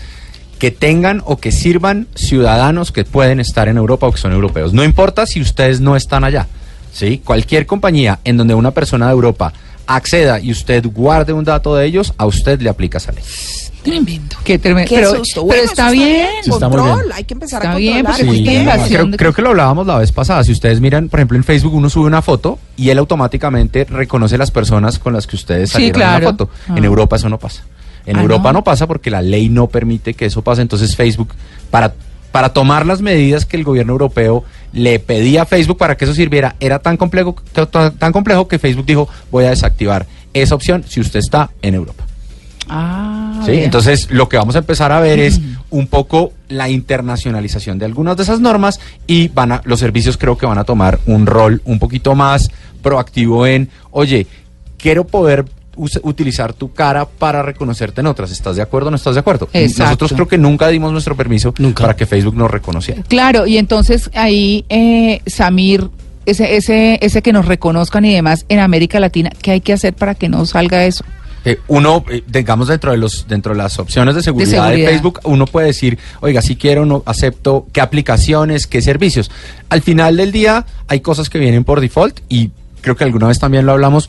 que 0.62 0.70
tengan 0.70 1.22
o 1.26 1.38
que 1.38 1.50
sirvan 1.50 2.06
ciudadanos 2.14 2.92
que 2.92 3.02
pueden 3.04 3.40
estar 3.40 3.66
en 3.66 3.76
Europa 3.78 4.06
o 4.06 4.12
que 4.12 4.18
son 4.18 4.30
europeos. 4.32 4.72
No 4.72 4.84
importa 4.84 5.26
si 5.26 5.40
ustedes 5.40 5.80
no 5.80 5.96
están 5.96 6.22
allá. 6.22 6.46
¿sí? 6.92 7.20
Cualquier 7.24 7.66
compañía 7.66 8.20
en 8.22 8.36
donde 8.36 8.54
una 8.54 8.70
persona 8.70 9.06
de 9.06 9.12
Europa 9.12 9.52
acceda 9.88 10.38
y 10.38 10.52
usted 10.52 10.86
guarde 10.94 11.32
un 11.32 11.42
dato 11.42 11.74
de 11.74 11.84
ellos, 11.84 12.14
a 12.16 12.26
usted 12.26 12.60
le 12.60 12.68
aplica 12.70 12.98
esa 12.98 13.10
ley. 13.10 13.24
Tremendo. 13.82 14.36
Qué 14.44 14.56
tremendo. 14.60 14.88
Qué 14.88 14.94
pero, 14.98 15.16
susto. 15.16 15.40
pero 15.40 15.46
Bueno, 15.46 15.62
está 15.64 15.90
bien. 15.90 16.28
Sí, 16.44 16.50
Control, 16.50 17.00
bien. 17.00 17.12
hay 17.12 17.24
que 17.24 17.34
empezar 17.34 17.60
Está 17.62 17.72
a 17.72 17.76
bien, 17.76 17.94
controlar. 18.04 18.12
porque 18.20 18.24
muy 18.26 18.36
es 18.38 18.44
que 18.44 18.50
bien. 18.50 18.62
invasión 18.62 19.10
creo, 19.18 19.32
que 19.32 19.42
lo 19.42 19.48
hablábamos 19.48 19.84
la 19.88 19.98
vez 19.98 20.12
pasada. 20.12 20.44
Si 20.44 20.52
ustedes 20.52 20.80
miran, 20.80 21.08
por 21.08 21.18
ejemplo, 21.18 21.36
en 21.36 21.42
Facebook 21.42 21.74
uno 21.74 21.90
sube 21.90 22.06
una 22.06 22.22
foto 22.22 22.60
y 22.76 22.90
él 22.90 22.98
automáticamente 22.98 23.84
reconoce 23.86 24.38
las 24.38 24.52
personas 24.52 25.00
con 25.00 25.12
las 25.12 25.26
que 25.26 25.34
ustedes 25.34 25.70
Sí, 25.70 25.72
salieron 25.72 26.00
en 26.02 26.06
claro. 26.08 26.24
la 26.26 26.30
foto. 26.30 26.50
Ah. 26.68 26.74
En 26.76 26.84
Europa 26.84 27.16
eso 27.16 27.28
no 27.28 27.40
pasa. 27.40 27.64
En 28.06 28.16
Ah, 28.16 28.22
Europa 28.22 28.52
¿no? 28.52 28.60
no. 28.60 28.64
pasa 28.64 28.86
porque 28.86 29.10
la 29.10 29.22
ley 29.22 29.48
no 29.48 29.66
permite 29.68 30.14
que 30.14 30.26
eso 30.26 30.42
pase. 30.42 30.62
Entonces 30.62 30.96
Facebook, 30.96 31.34
para, 31.70 31.94
para 32.32 32.50
tomar 32.50 32.86
las 32.86 33.00
medidas 33.00 33.46
que 33.46 33.56
el 33.56 33.64
gobierno 33.64 33.92
europeo 33.92 34.44
le 34.72 34.98
pedía 34.98 35.42
a 35.42 35.46
Facebook 35.46 35.78
para 35.78 35.96
que 35.96 36.04
eso 36.04 36.14
sirviera, 36.14 36.56
era 36.60 36.78
tan 36.78 36.96
complejo, 36.96 37.36
tan, 37.98 38.12
complejo 38.12 38.48
que 38.48 38.58
Facebook 38.58 38.86
dijo, 38.86 39.08
voy 39.30 39.44
a 39.44 39.50
desactivar 39.50 40.06
esa 40.32 40.54
opción 40.54 40.84
si 40.88 41.00
usted 41.00 41.18
está 41.20 41.50
en 41.60 41.74
Europa. 41.74 42.04
Ah, 42.68 43.42
¿sí? 43.44 43.52
Entonces, 43.52 44.10
lo 44.10 44.28
que 44.28 44.38
vamos 44.38 44.54
a 44.56 44.60
empezar 44.60 44.92
a 44.92 45.00
ver 45.00 45.18
es 45.18 45.40
un 45.68 45.88
poco 45.88 46.32
la 46.48 46.70
internacionalización 46.70 47.78
de 47.78 47.84
algunas 47.84 48.16
de 48.16 48.22
esas 48.22 48.40
normas 48.40 48.80
y 49.06 49.28
van 49.28 49.52
a, 49.52 49.60
los 49.64 49.80
servicios 49.80 50.16
creo 50.16 50.38
que 50.38 50.46
van 50.46 50.58
a 50.58 50.64
tomar 50.64 51.00
un 51.06 51.26
rol 51.26 51.60
un 51.64 51.78
poquito 51.78 52.14
más 52.14 52.50
proactivo 52.82 53.46
en, 53.46 53.68
oye, 53.90 54.26
quiero 54.78 55.06
poder 55.06 55.44
utilizar 55.76 56.52
tu 56.52 56.72
cara 56.72 57.06
para 57.06 57.42
reconocerte 57.42 58.00
en 58.00 58.06
otras. 58.06 58.30
¿Estás 58.30 58.56
de 58.56 58.62
acuerdo 58.62 58.88
o 58.88 58.90
no 58.90 58.96
estás 58.96 59.14
de 59.14 59.20
acuerdo? 59.20 59.48
Exacto. 59.52 59.84
Nosotros 59.84 60.12
creo 60.14 60.28
que 60.28 60.38
nunca 60.38 60.68
dimos 60.68 60.92
nuestro 60.92 61.16
permiso 61.16 61.54
Nunca. 61.58 61.82
para 61.82 61.96
que 61.96 62.06
Facebook 62.06 62.36
nos 62.36 62.50
reconociera. 62.50 63.02
Claro, 63.04 63.46
y 63.46 63.58
entonces 63.58 64.10
ahí, 64.14 64.64
eh, 64.68 65.20
Samir, 65.26 65.88
ese, 66.26 66.56
ese, 66.56 66.98
ese 67.02 67.22
que 67.22 67.32
nos 67.32 67.46
reconozcan 67.46 68.04
y 68.04 68.14
demás 68.14 68.44
en 68.48 68.60
América 68.60 69.00
Latina, 69.00 69.30
¿qué 69.40 69.52
hay 69.52 69.60
que 69.60 69.72
hacer 69.72 69.94
para 69.94 70.14
que 70.14 70.28
no 70.28 70.44
salga 70.46 70.84
eso? 70.84 71.04
Eh, 71.44 71.58
uno, 71.66 72.04
eh, 72.08 72.22
digamos, 72.26 72.68
dentro 72.68 72.92
de 72.92 72.96
los 72.98 73.26
dentro 73.26 73.52
de 73.52 73.58
las 73.58 73.78
opciones 73.80 74.14
de 74.14 74.22
seguridad, 74.22 74.48
de 74.48 74.56
seguridad. 74.56 74.90
Facebook, 74.90 75.20
uno 75.24 75.46
puede 75.46 75.68
decir, 75.68 75.98
oiga, 76.20 76.40
si 76.40 76.54
quiero, 76.54 76.86
no 76.86 77.02
acepto, 77.04 77.66
qué 77.72 77.80
aplicaciones, 77.80 78.68
qué 78.68 78.80
servicios. 78.80 79.30
Al 79.68 79.82
final 79.82 80.16
del 80.16 80.30
día, 80.30 80.66
hay 80.86 81.00
cosas 81.00 81.28
que 81.28 81.40
vienen 81.40 81.64
por 81.64 81.80
default 81.80 82.20
y 82.28 82.52
creo 82.80 82.94
que 82.94 83.02
alguna 83.04 83.26
vez 83.26 83.40
también 83.40 83.66
lo 83.66 83.72
hablamos. 83.72 84.08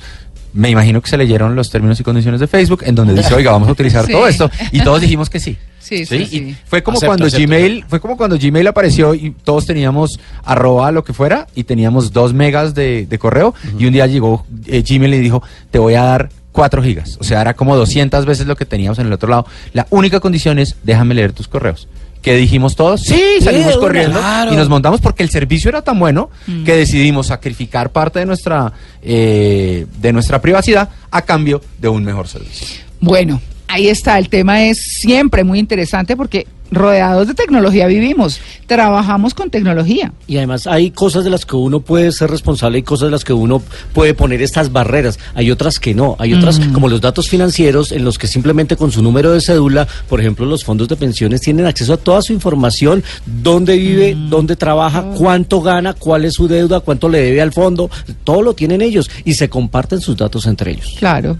Me 0.53 0.69
imagino 0.69 1.01
que 1.01 1.09
se 1.09 1.17
leyeron 1.17 1.55
los 1.55 1.69
términos 1.69 1.99
y 1.99 2.03
condiciones 2.03 2.39
de 2.39 2.47
Facebook 2.47 2.83
en 2.85 2.95
donde 2.95 3.13
dice, 3.15 3.33
oiga, 3.33 3.51
vamos 3.51 3.67
a 3.69 3.71
utilizar 3.71 4.05
Sí. 4.05 4.11
todo 4.11 4.27
esto. 4.27 4.49
Y 4.71 4.81
todos 4.81 5.01
dijimos 5.01 5.29
que 5.29 5.39
sí. 5.39 5.57
Sí, 5.79 6.05
sí, 6.05 6.25
sí. 6.25 6.37
Y 6.37 6.55
fue 6.65 6.81
como 6.81 6.97
Acepto, 6.97 7.09
cuando 7.09 7.25
acepto. 7.25 7.45
Gmail, 7.45 7.85
fue 7.89 7.99
como 7.99 8.15
cuando 8.15 8.37
Gmail 8.39 8.65
apareció 8.67 9.13
y 9.15 9.31
todos 9.31 9.65
teníamos 9.65 10.19
arroba 10.45 10.91
lo 10.91 11.03
que 11.03 11.11
fuera 11.13 11.47
y 11.55 11.65
teníamos 11.65 12.13
dos 12.13 12.33
megas 12.33 12.73
de, 12.73 13.05
de 13.05 13.19
correo 13.19 13.53
y 13.77 13.85
un 13.85 13.91
día 13.93 14.07
llegó 14.07 14.45
eh, 14.67 14.81
Gmail 14.87 15.13
y 15.15 15.19
dijo, 15.19 15.43
te 15.71 15.79
voy 15.79 15.95
a 15.95 16.03
dar 16.03 16.29
4 16.53 16.81
gigas. 16.83 17.17
O 17.19 17.23
sea, 17.23 17.41
era 17.41 17.53
como 17.55 17.75
200 17.75 18.25
veces 18.25 18.45
lo 18.47 18.55
que 18.55 18.65
teníamos 18.65 18.99
en 18.99 19.07
el 19.07 19.13
otro 19.13 19.27
lado. 19.27 19.45
La 19.73 19.87
única 19.89 20.19
condición 20.19 20.59
es, 20.59 20.75
déjame 20.83 21.15
leer 21.15 21.33
tus 21.33 21.47
correos. 21.47 21.87
¿Qué 22.23 22.37
dijimos 22.37 22.77
todos? 22.77 23.01
Sí, 23.01 23.21
salimos 23.41 23.75
corriendo 23.75 24.17
claro. 24.17 24.53
y 24.53 24.55
nos 24.55 24.69
montamos 24.69 25.01
porque 25.01 25.23
el 25.23 25.29
servicio 25.29 25.67
era 25.67 25.81
tan 25.81 25.99
bueno 25.99 26.29
que 26.63 26.73
decidimos 26.73 27.27
sacrificar 27.27 27.91
parte 27.91 28.19
de 28.19 28.25
nuestra, 28.25 28.71
eh, 29.01 29.85
de 29.99 30.13
nuestra 30.13 30.41
privacidad 30.41 30.89
a 31.11 31.21
cambio 31.23 31.61
de 31.79 31.89
un 31.89 32.01
mejor 32.01 32.29
servicio. 32.29 32.65
Bueno, 33.01 33.41
ahí 33.67 33.89
está, 33.89 34.17
el 34.17 34.29
tema 34.29 34.63
es 34.63 34.81
siempre 35.01 35.43
muy 35.43 35.59
interesante 35.59 36.15
porque 36.15 36.47
rodeados 36.73 37.27
de 37.27 37.33
tecnología 37.33 37.87
vivimos, 37.87 38.39
trabajamos 38.67 39.33
con 39.33 39.49
tecnología. 39.49 40.13
Y 40.27 40.37
además 40.37 40.67
hay 40.67 40.91
cosas 40.91 41.23
de 41.23 41.29
las 41.29 41.45
que 41.45 41.55
uno 41.55 41.79
puede 41.79 42.11
ser 42.11 42.29
responsable 42.29 42.79
y 42.79 42.83
cosas 42.83 43.07
de 43.07 43.11
las 43.11 43.23
que 43.23 43.33
uno 43.33 43.61
puede 43.93 44.13
poner 44.13 44.41
estas 44.41 44.71
barreras. 44.71 45.19
Hay 45.35 45.51
otras 45.51 45.79
que 45.79 45.93
no. 45.93 46.15
Hay 46.19 46.33
otras 46.33 46.59
como 46.73 46.89
los 46.89 47.01
datos 47.01 47.29
financieros 47.29 47.91
en 47.91 48.03
los 48.03 48.17
que 48.17 48.27
simplemente 48.27 48.75
con 48.75 48.91
su 48.91 49.01
número 49.01 49.31
de 49.31 49.41
cédula, 49.41 49.87
por 50.09 50.19
ejemplo, 50.19 50.45
los 50.45 50.63
fondos 50.63 50.87
de 50.87 50.95
pensiones 50.95 51.41
tienen 51.41 51.65
acceso 51.65 51.93
a 51.93 51.97
toda 51.97 52.21
su 52.21 52.33
información, 52.33 53.03
dónde 53.25 53.77
vive, 53.77 54.15
dónde 54.29 54.55
trabaja, 54.55 55.03
cuánto 55.15 55.61
gana, 55.61 55.93
cuál 55.93 56.25
es 56.25 56.33
su 56.33 56.47
deuda, 56.47 56.79
cuánto 56.79 57.09
le 57.09 57.21
debe 57.21 57.41
al 57.41 57.53
fondo. 57.53 57.89
Todo 58.23 58.41
lo 58.41 58.53
tienen 58.53 58.81
ellos 58.81 59.09
y 59.25 59.33
se 59.33 59.49
comparten 59.49 60.01
sus 60.01 60.17
datos 60.17 60.45
entre 60.45 60.71
ellos. 60.71 60.95
Claro. 60.97 61.37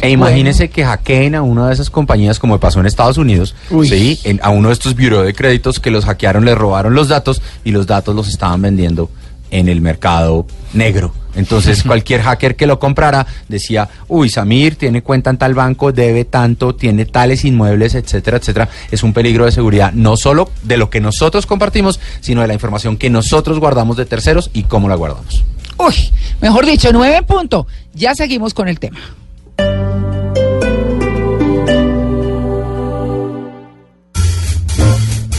E 0.00 0.10
imagínese 0.10 0.68
que 0.70 0.84
hackeen 0.84 1.34
a 1.34 1.42
una 1.42 1.66
de 1.68 1.74
esas 1.74 1.90
compañías 1.90 2.38
como 2.38 2.58
pasó 2.60 2.80
en 2.80 2.86
Estados 2.86 3.18
Unidos, 3.18 3.54
¿sí? 3.88 4.20
En- 4.24 4.40
a 4.42 4.50
uno 4.50 4.68
de 4.68 4.74
estos 4.74 4.94
bureau 4.94 5.22
de 5.22 5.34
créditos 5.34 5.80
que 5.80 5.90
los 5.90 6.04
hackearon, 6.04 6.44
les 6.44 6.56
robaron 6.56 6.94
los 6.94 7.08
datos 7.08 7.42
y 7.64 7.72
los 7.72 7.86
datos 7.86 8.14
los 8.14 8.28
estaban 8.28 8.62
vendiendo 8.62 9.10
en 9.50 9.68
el 9.68 9.80
mercado 9.80 10.46
negro. 10.72 11.12
Entonces 11.34 11.82
cualquier 11.86 12.20
hacker 12.22 12.54
que 12.54 12.66
lo 12.66 12.78
comprara 12.78 13.26
decía, 13.48 13.88
uy, 14.08 14.28
Samir 14.28 14.76
tiene 14.76 15.02
cuenta 15.02 15.30
en 15.30 15.38
tal 15.38 15.54
banco, 15.54 15.90
debe 15.92 16.24
tanto, 16.24 16.74
tiene 16.74 17.04
tales 17.06 17.44
inmuebles, 17.44 17.94
etcétera, 17.94 18.36
etcétera. 18.36 18.68
Es 18.90 19.02
un 19.02 19.12
peligro 19.12 19.46
de 19.46 19.52
seguridad, 19.52 19.92
no 19.92 20.16
solo 20.16 20.50
de 20.62 20.76
lo 20.76 20.90
que 20.90 21.00
nosotros 21.00 21.46
compartimos, 21.46 21.98
sino 22.20 22.42
de 22.42 22.46
la 22.48 22.54
información 22.54 22.96
que 22.96 23.08
nosotros 23.10 23.58
guardamos 23.58 23.96
de 23.96 24.04
terceros 24.06 24.50
y 24.52 24.64
cómo 24.64 24.88
la 24.88 24.94
guardamos. 24.96 25.44
Uy, 25.78 25.94
mejor 26.40 26.66
dicho, 26.66 26.90
nueve 26.92 27.22
punto. 27.22 27.66
Ya 27.94 28.14
seguimos 28.14 28.52
con 28.52 28.68
el 28.68 28.78
tema. 28.78 28.98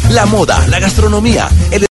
La 0.10 0.26
moda, 0.26 0.65
la 0.67 0.80
gastronomía, 0.80 1.48
el 1.69 1.84